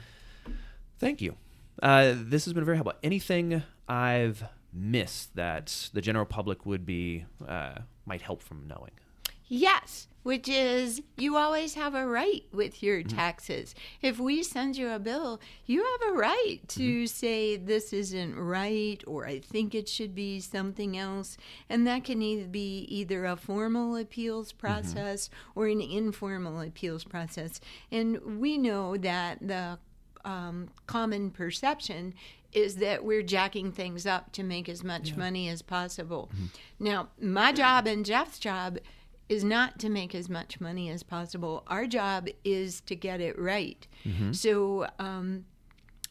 thank 0.99 1.21
you. 1.21 1.37
Uh, 1.83 2.15
this 2.17 2.45
has 2.45 2.53
been 2.55 2.65
very 2.65 2.77
helpful. 2.77 2.99
Anything 3.03 3.63
I've 3.89 4.45
missed 4.73 5.35
that 5.37 5.91
the 5.93 6.01
general 6.01 6.25
public 6.27 6.67
would 6.67 6.85
be 6.87 7.25
uh, 7.47 7.79
might 8.07 8.23
help 8.23 8.43
from 8.43 8.67
knowing? 8.67 8.91
Yes, 9.57 10.09
which 10.25 10.49
is 10.49 11.01
you 11.17 11.37
always 11.37 11.75
have 11.75 11.95
a 11.95 12.05
right 12.05 12.43
with 12.53 12.83
your 12.83 13.01
mm-hmm. 13.01 13.17
taxes. 13.17 13.73
If 14.03 14.19
we 14.19 14.43
send 14.43 14.77
you 14.77 14.91
a 14.91 14.99
bill, 14.99 15.41
you 15.65 15.85
have 15.85 16.11
a 16.11 16.17
right 16.17 16.59
to 16.69 16.83
mm-hmm. 16.83 17.07
say 17.07 17.57
this 17.57 17.93
isn't 17.93 18.35
right 18.35 19.01
or 19.07 19.27
I 19.27 19.39
think 19.39 19.73
it 19.73 19.89
should 19.89 20.13
be 20.13 20.41
something 20.41 20.99
else. 20.99 21.37
And 21.69 21.87
that 21.87 22.03
can 22.03 22.21
either 22.21 22.49
be 22.49 22.79
either 22.89 23.25
a 23.27 23.37
formal 23.37 23.95
appeals 23.95 24.49
mm-hmm. 24.49 24.67
process 24.67 25.31
or 25.55 25.69
an 25.69 25.81
informal 25.81 26.61
appeals 26.61 27.05
process. 27.05 27.61
And 27.93 28.41
we 28.41 28.59
know 28.59 28.97
that 28.97 29.39
the 29.41 29.79
um, 30.25 30.71
common 30.89 31.31
perception 31.31 32.13
is 32.53 32.77
that 32.77 33.05
we're 33.05 33.23
jacking 33.23 33.71
things 33.71 34.05
up 34.05 34.33
to 34.33 34.43
make 34.43 34.69
as 34.69 34.83
much 34.83 35.17
money 35.17 35.49
as 35.49 35.61
possible. 35.61 36.31
Now, 36.79 37.09
my 37.21 37.53
job 37.53 37.87
and 37.87 38.05
Jeff's 38.05 38.39
job 38.39 38.79
is 39.29 39.45
not 39.45 39.79
to 39.81 39.89
make 39.89 40.15
as 40.15 40.29
much 40.29 40.61
money 40.61 40.91
as 40.91 41.03
possible. 41.03 41.65
Our 41.67 41.87
job 41.87 42.29
is 42.45 42.81
to 42.83 42.95
get 42.95 43.21
it 43.21 43.39
right. 43.39 43.87
Mm-hmm. 44.05 44.33
So, 44.33 44.87
um, 44.99 45.47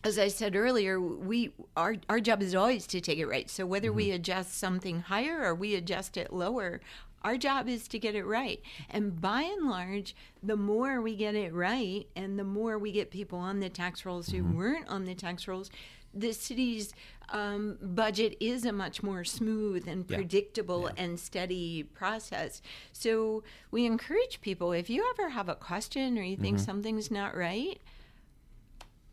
as 0.04 0.19
I 0.19 0.28
said 0.28 0.56
earlier, 0.56 0.99
we 0.99 1.54
our 1.78 1.95
our 2.10 2.19
job 2.19 2.41
is 2.41 2.56
always 2.56 2.86
to 2.88 2.99
take 2.99 3.19
it 3.19 3.28
right. 3.28 3.49
So 3.49 3.65
whether 3.65 3.93
we 3.93 4.08
mm-hmm. 4.08 4.15
adjust 4.15 4.58
something 4.58 5.02
higher 5.02 5.43
or 5.43 5.56
we 5.56 5.76
adjust 5.76 6.17
it 6.17 6.34
lower, 6.34 6.82
our 7.23 7.38
job 7.38 7.69
is 7.69 7.88
to 7.88 7.99
get 7.99 8.15
it 8.15 8.26
right. 8.26 8.62
And 8.89 9.21
by 9.21 9.43
and 9.43 9.69
large, 9.69 10.15
the 10.41 10.58
more 10.58 11.02
we 11.02 11.15
get 11.15 11.36
it 11.36 11.54
right 11.54 12.06
and 12.15 12.38
the 12.38 12.43
more 12.43 12.78
we 12.78 12.91
get 12.91 13.12
people 13.12 13.39
on 13.39 13.62
the 13.62 13.69
tax 13.69 14.06
rolls 14.06 14.28
who 14.28 14.43
mm-hmm. 14.43 14.58
weren't 14.58 14.89
on 14.89 15.06
the 15.06 15.15
tax 15.15 15.47
rolls, 15.47 15.71
the 16.13 16.32
city's 16.34 16.93
um, 17.30 17.78
budget 17.82 18.38
is 18.39 18.65
a 18.65 18.71
much 18.71 19.02
more 19.02 19.23
smooth 19.23 19.88
and 19.88 20.06
Yeah. 20.08 20.17
predictable 20.17 20.89
and 20.97 21.19
steady 21.19 21.84
process. 21.84 22.62
So 22.91 23.43
we 23.71 23.86
encourage 23.86 24.41
people 24.41 24.71
if 24.73 24.89
you 24.89 25.04
ever 25.17 25.30
have 25.30 25.49
a 25.49 25.56
question 25.56 26.17
or 26.17 26.21
you 26.23 26.38
think 26.38 26.58
Mm-hmm. 26.58 26.65
something's 26.65 27.10
not 27.10 27.36
right, 27.36 27.80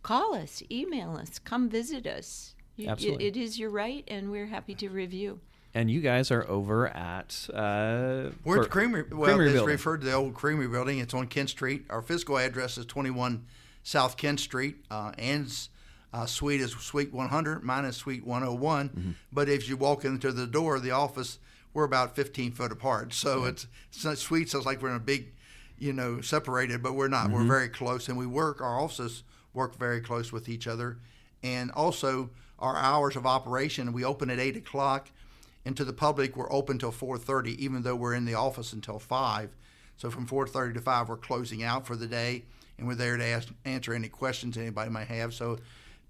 call 0.02 0.34
us, 0.34 0.62
email 0.70 1.16
us, 1.16 1.38
come 1.38 1.68
visit 1.68 2.06
us. 2.06 2.54
You- 2.76 2.88
Absolutely. 2.88 3.26
It 3.26 3.36
is 3.36 3.58
your 3.58 3.70
right, 3.70 4.04
and 4.08 4.30
we're 4.30 4.46
happy 4.46 4.74
to 4.76 4.88
review. 4.88 5.40
And 5.72 5.88
you 5.90 6.00
guys 6.00 6.30
are 6.32 6.48
over 6.48 6.88
at 6.88 7.48
uh, 7.54 8.30
We're 8.44 8.56
at 8.56 8.62
the 8.64 8.68
Creamery. 8.68 9.04
Well, 9.10 9.24
Creamery 9.26 9.46
it's 9.46 9.52
Building. 9.54 9.72
referred 9.72 10.00
to 10.00 10.06
the 10.08 10.14
old 10.14 10.34
Creamery 10.34 10.66
Building. 10.66 10.98
It's 10.98 11.14
on 11.14 11.28
Kent 11.28 11.50
Street. 11.50 11.84
Our 11.90 12.02
physical 12.02 12.38
address 12.38 12.76
is 12.76 12.86
21 12.86 13.46
South 13.84 14.16
Kent 14.16 14.40
Street. 14.40 14.84
Uh, 14.90 15.12
Ann's 15.16 15.68
uh, 16.12 16.26
suite 16.26 16.60
is 16.60 16.72
Suite 16.72 17.12
100. 17.12 17.62
Mine 17.62 17.84
is 17.84 17.96
Suite 17.96 18.26
101. 18.26 18.88
Mm-hmm. 18.88 19.10
But 19.32 19.48
if 19.48 19.68
you 19.68 19.76
walk 19.76 20.04
into 20.04 20.32
the 20.32 20.46
door 20.46 20.76
of 20.76 20.82
the 20.82 20.90
office, 20.90 21.38
we're 21.72 21.84
about 21.84 22.16
15 22.16 22.52
foot 22.52 22.72
apart. 22.72 23.14
So 23.14 23.44
it's, 23.44 23.66
it's 23.92 24.04
not 24.04 24.18
suites. 24.18 24.54
It's 24.54 24.66
like 24.66 24.82
we're 24.82 24.90
in 24.90 24.96
a 24.96 25.00
big, 25.00 25.32
you 25.78 25.92
know, 25.92 26.20
separated, 26.20 26.82
but 26.82 26.94
we're 26.94 27.08
not. 27.08 27.26
Mm-hmm. 27.26 27.34
We're 27.34 27.44
very 27.44 27.68
close, 27.68 28.08
and 28.08 28.18
we 28.18 28.26
work. 28.26 28.60
Our 28.60 28.80
offices 28.80 29.22
work 29.54 29.76
very 29.76 30.00
close 30.00 30.32
with 30.32 30.48
each 30.48 30.66
other, 30.66 30.98
and 31.42 31.70
also 31.72 32.30
our 32.58 32.76
hours 32.76 33.16
of 33.16 33.26
operation. 33.26 33.92
We 33.92 34.04
open 34.04 34.30
at 34.30 34.38
eight 34.38 34.56
o'clock 34.56 35.10
and 35.64 35.76
to 35.76 35.84
the 35.84 35.92
public 35.92 36.36
we're 36.36 36.52
open 36.52 36.78
till 36.78 36.92
4.30 36.92 37.56
even 37.56 37.82
though 37.82 37.96
we're 37.96 38.14
in 38.14 38.24
the 38.24 38.34
office 38.34 38.72
until 38.72 38.98
5 38.98 39.50
so 39.96 40.10
from 40.10 40.26
4.30 40.26 40.74
to 40.74 40.80
5 40.80 41.08
we're 41.08 41.16
closing 41.16 41.62
out 41.62 41.86
for 41.86 41.96
the 41.96 42.06
day 42.06 42.44
and 42.78 42.86
we're 42.86 42.94
there 42.94 43.16
to 43.16 43.24
ask, 43.24 43.48
answer 43.64 43.92
any 43.92 44.08
questions 44.08 44.56
anybody 44.56 44.90
might 44.90 45.08
have 45.08 45.34
so 45.34 45.58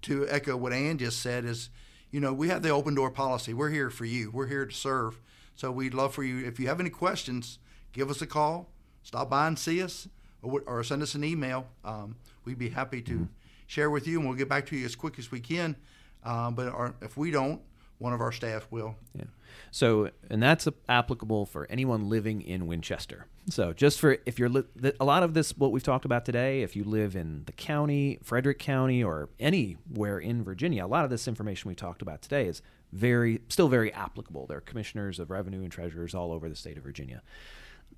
to 0.03 0.27
echo 0.29 0.55
what 0.57 0.73
ann 0.73 0.97
just 0.97 1.19
said 1.21 1.45
is 1.45 1.69
you 2.11 2.19
know 2.19 2.33
we 2.33 2.49
have 2.49 2.61
the 2.61 2.69
open 2.69 2.95
door 2.95 3.11
policy. 3.11 3.53
We're 3.53 3.69
here 3.69 3.89
for 3.89 4.05
you. 4.05 4.31
We're 4.31 4.47
here 4.47 4.65
to 4.65 4.73
serve. 4.73 5.19
So 5.55 5.71
we'd 5.71 5.93
love 5.93 6.13
for 6.13 6.23
you 6.23 6.45
if 6.45 6.59
you 6.59 6.67
have 6.67 6.79
any 6.79 6.89
questions 6.89 7.59
give 7.93 8.09
us 8.09 8.21
a 8.21 8.27
call. 8.27 8.69
Stop 9.03 9.29
by 9.29 9.47
and 9.47 9.57
see 9.57 9.81
us 9.81 10.07
or, 10.41 10.61
or 10.65 10.83
send 10.83 11.01
us 11.01 11.15
an 11.15 11.23
email. 11.23 11.67
Um, 11.83 12.15
we'd 12.45 12.59
be 12.59 12.69
happy 12.69 13.01
to 13.03 13.27
share 13.67 13.89
with 13.89 14.07
you 14.07 14.19
and 14.19 14.27
we'll 14.27 14.37
get 14.37 14.49
back 14.49 14.65
to 14.67 14.75
you 14.75 14.85
as 14.85 14.95
quick 14.95 15.19
as 15.19 15.31
we 15.31 15.39
can. 15.39 15.75
Uh, 16.23 16.51
but 16.51 16.67
our, 16.67 16.93
if 17.01 17.17
we 17.17 17.31
don't 17.31 17.61
one 18.01 18.13
of 18.13 18.21
our 18.21 18.31
staff 18.31 18.67
will 18.71 18.95
Yeah. 19.13 19.25
So, 19.69 20.09
and 20.29 20.41
that's 20.41 20.67
applicable 20.89 21.45
for 21.45 21.65
anyone 21.69 22.09
living 22.09 22.41
in 22.41 22.67
Winchester. 22.67 23.27
So, 23.49 23.73
just 23.73 23.99
for 23.99 24.17
if 24.25 24.37
you're 24.37 24.49
li- 24.49 24.93
a 24.99 25.05
lot 25.05 25.23
of 25.23 25.33
this, 25.33 25.57
what 25.57 25.71
we've 25.71 25.83
talked 25.83 26.05
about 26.05 26.25
today, 26.25 26.61
if 26.61 26.75
you 26.75 26.83
live 26.83 27.15
in 27.15 27.43
the 27.45 27.51
county, 27.53 28.19
Frederick 28.21 28.59
County, 28.59 29.03
or 29.03 29.29
anywhere 29.39 30.19
in 30.19 30.43
Virginia, 30.43 30.85
a 30.85 30.87
lot 30.87 31.05
of 31.05 31.09
this 31.09 31.27
information 31.27 31.69
we 31.69 31.75
talked 31.75 32.01
about 32.01 32.21
today 32.21 32.47
is 32.47 32.61
very, 32.91 33.41
still 33.47 33.69
very 33.69 33.93
applicable. 33.93 34.45
There 34.47 34.57
are 34.57 34.61
commissioners 34.61 35.19
of 35.19 35.29
revenue 35.29 35.61
and 35.61 35.71
treasurers 35.71 36.13
all 36.13 36.31
over 36.31 36.49
the 36.49 36.55
state 36.55 36.77
of 36.77 36.83
Virginia. 36.83 37.21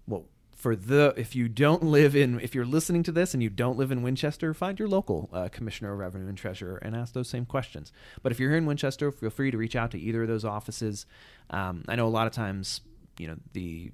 Well, 0.08 0.26
for 0.64 0.78
the 0.78 1.14
if 1.18 1.36
you 1.36 1.50
don't 1.50 1.84
live 1.84 2.16
in 2.16 2.40
if 2.40 2.56
you're 2.56 2.66
listening 2.66 3.04
to 3.04 3.12
this 3.12 3.34
and 3.34 3.44
you 3.44 3.50
don't 3.50 3.78
live 3.78 3.92
in 3.92 4.02
Winchester, 4.02 4.54
find 4.54 4.80
your 4.80 4.88
local 4.88 5.30
uh, 5.34 5.50
commissioner 5.50 5.92
of 5.92 6.00
revenue 6.00 6.30
and 6.30 6.38
treasurer 6.38 6.78
and 6.78 6.96
ask 6.96 7.14
those 7.14 7.28
same 7.28 7.46
questions. 7.46 7.92
But 8.22 8.32
if 8.32 8.40
you're 8.40 8.50
here 8.50 8.58
in 8.58 8.66
Winchester, 8.66 9.12
feel 9.12 9.30
free 9.30 9.52
to 9.52 9.58
reach 9.58 9.76
out 9.76 9.92
to 9.92 10.00
either 10.00 10.22
of 10.22 10.30
those 10.30 10.46
offices. 10.46 11.06
Um, 11.50 11.84
I 11.90 11.98
know 11.98 12.08
a 12.08 12.16
lot 12.18 12.28
of 12.28 12.34
times, 12.34 12.80
you 13.20 13.28
know, 13.28 13.36
the 13.52 13.92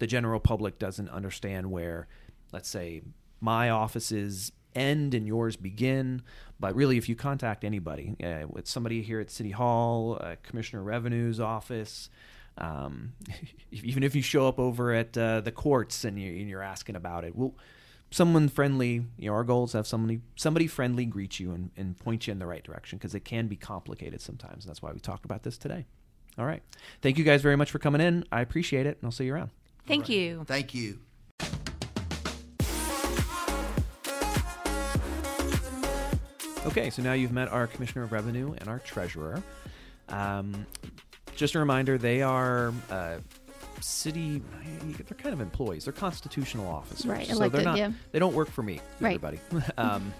the 0.00 0.06
general 0.06 0.38
public 0.38 0.78
doesn't 0.78 1.08
understand 1.08 1.70
where, 1.70 2.08
let's 2.52 2.68
say, 2.68 3.00
my 3.40 3.70
offices 3.70 4.52
end 4.74 5.14
and 5.14 5.26
yours 5.26 5.56
begin. 5.56 6.20
But 6.60 6.74
really, 6.74 6.98
if 6.98 7.08
you 7.08 7.16
contact 7.16 7.64
anybody, 7.64 8.16
uh, 8.22 8.46
with 8.50 8.68
somebody 8.68 9.00
here 9.00 9.18
at 9.18 9.30
City 9.30 9.52
Hall, 9.52 10.18
uh, 10.20 10.36
Commissioner 10.42 10.82
Revenue's 10.82 11.40
office, 11.40 12.10
um, 12.58 13.12
even 13.70 14.02
if 14.02 14.14
you 14.14 14.22
show 14.22 14.46
up 14.46 14.58
over 14.58 14.92
at 14.92 15.16
uh, 15.16 15.40
the 15.40 15.52
courts 15.52 16.04
and, 16.04 16.20
you, 16.20 16.32
and 16.32 16.48
you're 16.48 16.62
asking 16.62 16.96
about 16.96 17.24
it, 17.24 17.34
well, 17.34 17.54
someone 18.10 18.48
friendly. 18.48 19.04
You 19.18 19.30
know, 19.30 19.34
our 19.34 19.44
goal 19.44 19.64
is 19.64 19.72
to 19.72 19.78
have 19.78 19.86
somebody 19.86 20.20
somebody 20.36 20.66
friendly 20.66 21.04
greet 21.04 21.38
you 21.38 21.52
and, 21.52 21.70
and 21.76 21.98
point 21.98 22.26
you 22.26 22.32
in 22.32 22.38
the 22.38 22.46
right 22.46 22.62
direction 22.62 22.98
because 22.98 23.14
it 23.14 23.24
can 23.24 23.46
be 23.46 23.56
complicated 23.56 24.20
sometimes. 24.20 24.64
And 24.64 24.70
that's 24.70 24.82
why 24.82 24.92
we 24.92 25.00
talked 25.00 25.24
about 25.24 25.42
this 25.42 25.56
today. 25.56 25.86
All 26.38 26.46
right, 26.46 26.62
thank 27.02 27.18
you 27.18 27.24
guys 27.24 27.42
very 27.42 27.56
much 27.56 27.70
for 27.70 27.78
coming 27.78 28.00
in. 28.00 28.24
I 28.30 28.40
appreciate 28.40 28.86
it, 28.86 28.98
and 29.00 29.04
I'll 29.04 29.10
see 29.10 29.24
you 29.24 29.34
around. 29.34 29.50
Thank 29.86 30.08
you. 30.08 30.44
thank 30.46 30.74
you 30.74 31.00
Okay, 36.66 36.90
so 36.90 37.00
now 37.02 37.14
you've 37.14 37.32
met 37.32 37.48
our 37.48 37.66
Commissioner 37.66 38.04
of 38.04 38.12
Revenue 38.12 38.54
and 38.58 38.68
our 38.68 38.78
Treasurer. 38.80 39.42
Um, 40.10 40.66
just 41.40 41.54
a 41.54 41.58
reminder, 41.58 41.96
they 41.96 42.20
are 42.20 42.72
uh, 42.90 43.16
city. 43.80 44.42
They're 44.82 45.16
kind 45.16 45.32
of 45.32 45.40
employees. 45.40 45.84
They're 45.84 45.92
constitutional 45.92 46.68
officers. 46.68 47.06
Right, 47.06 47.26
So 47.26 47.32
elected, 47.32 47.60
they're 47.60 47.64
not. 47.64 47.78
yeah. 47.78 47.92
They 48.12 48.18
don't 48.18 48.34
work 48.34 48.50
for 48.50 48.62
me. 48.62 48.78
Right. 49.00 49.14
Everybody. 49.14 49.40
um, 49.78 50.12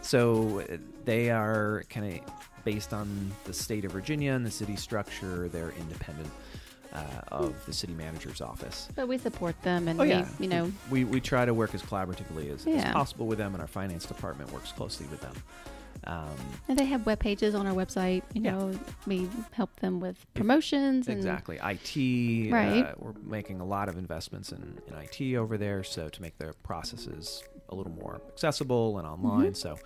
so 0.00 0.60
uh, 0.60 0.78
they 1.04 1.30
are 1.30 1.84
kind 1.90 2.14
of 2.14 2.20
based 2.64 2.94
on 2.94 3.30
the 3.44 3.52
state 3.52 3.84
of 3.84 3.92
Virginia 3.92 4.32
and 4.32 4.44
the 4.44 4.50
city 4.50 4.74
structure. 4.74 5.48
They're 5.48 5.74
independent 5.78 6.30
uh, 6.94 7.02
of 7.28 7.54
the 7.66 7.72
city 7.72 7.92
manager's 7.92 8.40
office. 8.40 8.88
But 8.94 9.06
we 9.06 9.18
support 9.18 9.60
them, 9.62 9.86
and 9.86 10.00
Oh 10.00 10.04
yeah, 10.04 10.26
we, 10.38 10.46
you 10.46 10.50
know, 10.50 10.72
we, 10.90 11.04
we 11.04 11.20
try 11.20 11.44
to 11.44 11.52
work 11.52 11.74
as 11.74 11.82
collaboratively 11.82 12.50
as, 12.54 12.66
as 12.66 12.90
possible 12.92 13.26
with 13.26 13.36
them, 13.36 13.52
and 13.54 13.60
our 13.60 13.66
finance 13.66 14.06
department 14.06 14.50
works 14.50 14.72
closely 14.72 15.06
with 15.08 15.20
them. 15.20 15.34
Um, 16.04 16.28
and 16.68 16.78
they 16.78 16.84
have 16.86 17.06
web 17.06 17.18
pages 17.20 17.54
on 17.54 17.66
our 17.66 17.72
website. 17.74 18.22
You 18.34 18.42
Yeah. 18.42 18.50
know, 18.52 18.78
we 19.06 19.28
help 19.52 19.74
them 19.80 20.00
with 20.00 20.16
promotions 20.34 21.08
and 21.08 21.16
Exactly. 21.16 21.56
IT. 21.62 22.52
Right. 22.52 22.82
Uh, 22.84 22.94
we're 22.98 23.14
making 23.22 23.60
a 23.60 23.64
lot 23.64 23.88
of 23.88 23.96
investments 23.96 24.52
in, 24.52 24.78
in 24.86 24.94
IT 24.94 25.36
over 25.36 25.56
there, 25.56 25.82
so 25.84 26.08
to 26.08 26.22
make 26.22 26.36
their 26.38 26.52
processes 26.62 27.42
a 27.70 27.74
little 27.74 27.92
more 27.92 28.20
accessible 28.28 28.98
and 28.98 29.06
online. 29.06 29.52
Mhm. 29.52 29.56
So 29.56 29.78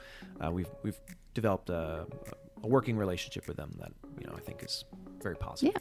uh, 0.45 0.51
we've 0.51 0.69
we've 0.83 0.99
developed 1.35 1.71
a, 1.71 2.07
a 2.63 2.67
working 2.67 2.97
relationship 2.97 3.47
with 3.47 3.57
them 3.57 3.77
that 3.81 3.93
you 4.21 4.27
know 4.27 4.35
I 4.37 4.41
think 4.41 4.63
is 4.65 4.85
very 5.23 5.37
positive. 5.37 5.77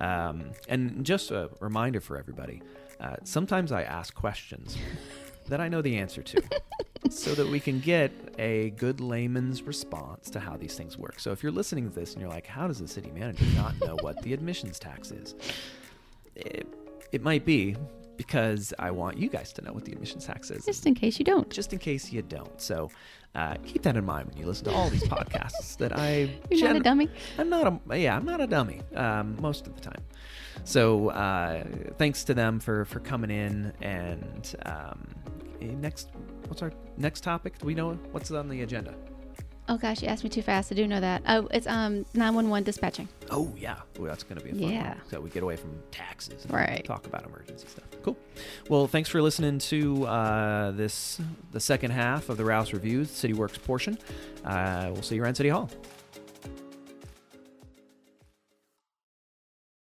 Um, 0.00 0.52
and 0.68 1.04
just 1.04 1.30
a 1.30 1.50
reminder 1.60 2.00
for 2.00 2.16
everybody: 2.18 2.62
uh, 3.00 3.16
sometimes 3.24 3.72
I 3.72 3.82
ask 3.82 4.14
questions 4.14 4.76
that 5.48 5.60
I 5.60 5.68
know 5.68 5.82
the 5.82 5.96
answer 5.96 6.22
to. 6.22 6.42
so 7.10 7.34
that 7.34 7.46
we 7.46 7.60
can 7.60 7.80
get 7.80 8.10
a 8.38 8.70
good 8.70 9.00
layman's 9.00 9.62
response 9.62 10.30
to 10.30 10.40
how 10.40 10.56
these 10.56 10.74
things 10.74 10.98
work. 10.98 11.20
So 11.20 11.32
if 11.32 11.42
you're 11.42 11.52
listening 11.52 11.88
to 11.88 11.94
this 11.94 12.12
and 12.12 12.20
you're 12.20 12.30
like, 12.30 12.46
how 12.46 12.66
does 12.66 12.80
the 12.80 12.88
city 12.88 13.10
manager 13.12 13.44
not 13.54 13.78
know 13.80 13.96
what 14.00 14.22
the 14.22 14.32
admissions 14.32 14.78
tax 14.78 15.12
is? 15.12 15.34
It, 16.34 16.66
it 17.12 17.22
might 17.22 17.44
be 17.44 17.76
because 18.16 18.72
I 18.78 18.90
want 18.90 19.18
you 19.18 19.28
guys 19.28 19.52
to 19.54 19.62
know 19.62 19.72
what 19.72 19.84
the 19.84 19.92
admissions 19.92 20.26
tax 20.26 20.50
is. 20.50 20.64
just 20.64 20.86
in 20.86 20.94
case 20.94 21.18
you 21.18 21.24
don't. 21.24 21.48
just 21.50 21.72
in 21.72 21.78
case 21.78 22.12
you 22.12 22.22
don't. 22.22 22.60
So 22.60 22.90
uh, 23.34 23.54
keep 23.64 23.82
that 23.82 23.96
in 23.96 24.04
mind 24.04 24.28
when 24.28 24.38
you 24.38 24.46
listen 24.46 24.64
to 24.64 24.72
all 24.72 24.88
these 24.88 25.04
podcasts 25.08 25.76
that 25.78 25.96
I 25.96 26.30
You're 26.50 26.68
not 26.68 26.76
a 26.76 26.80
dummy. 26.80 27.08
I'm 27.38 27.50
not 27.50 27.80
a 27.90 27.98
yeah, 27.98 28.16
I'm 28.16 28.24
not 28.24 28.40
a 28.40 28.46
dummy 28.46 28.80
um, 28.94 29.36
most 29.40 29.66
of 29.66 29.74
the 29.74 29.80
time. 29.80 30.02
So 30.64 31.10
uh, 31.10 31.64
thanks 31.98 32.24
to 32.24 32.34
them 32.34 32.58
for 32.60 32.84
for 32.86 33.00
coming 33.00 33.30
in 33.30 33.72
and 33.82 34.54
um, 34.64 35.06
eh, 35.60 35.66
next 35.74 36.10
what's 36.48 36.62
our 36.62 36.72
next 36.96 37.22
topic? 37.22 37.58
Do 37.58 37.66
we 37.66 37.74
know 37.74 37.98
what's 38.12 38.30
on 38.30 38.48
the 38.48 38.62
agenda? 38.62 38.94
Oh 39.68 39.76
gosh, 39.76 40.00
you 40.02 40.08
asked 40.08 40.22
me 40.22 40.30
too 40.30 40.42
fast. 40.42 40.70
I 40.70 40.76
do 40.76 40.86
know 40.86 41.00
that. 41.00 41.22
Oh, 41.26 41.48
it's 41.50 41.66
um 41.66 42.04
911 42.14 42.64
dispatching. 42.64 43.08
Oh 43.30 43.52
yeah, 43.56 43.76
Ooh, 43.98 44.06
that's 44.06 44.22
going 44.22 44.38
to 44.38 44.44
be 44.44 44.50
a 44.50 44.54
fun 44.54 44.70
Yeah. 44.72 44.88
one. 44.90 45.00
So 45.10 45.20
we 45.20 45.30
get 45.30 45.42
away 45.42 45.56
from 45.56 45.76
taxes, 45.90 46.44
and 46.44 46.52
Right. 46.54 46.84
Talk 46.84 47.06
about 47.06 47.26
emergency 47.26 47.66
stuff. 47.66 47.84
Cool. 48.02 48.16
Well, 48.68 48.86
thanks 48.86 49.08
for 49.08 49.20
listening 49.20 49.58
to 49.58 50.06
uh, 50.06 50.70
this 50.70 51.20
the 51.52 51.60
second 51.60 51.90
half 51.90 52.28
of 52.28 52.36
the 52.36 52.44
Rouse 52.44 52.72
Reviews 52.72 53.10
City 53.10 53.32
Works 53.34 53.58
portion. 53.58 53.98
Uh, 54.44 54.90
we'll 54.92 55.02
see 55.02 55.16
you 55.16 55.22
around 55.24 55.34
City 55.34 55.48
Hall. 55.48 55.68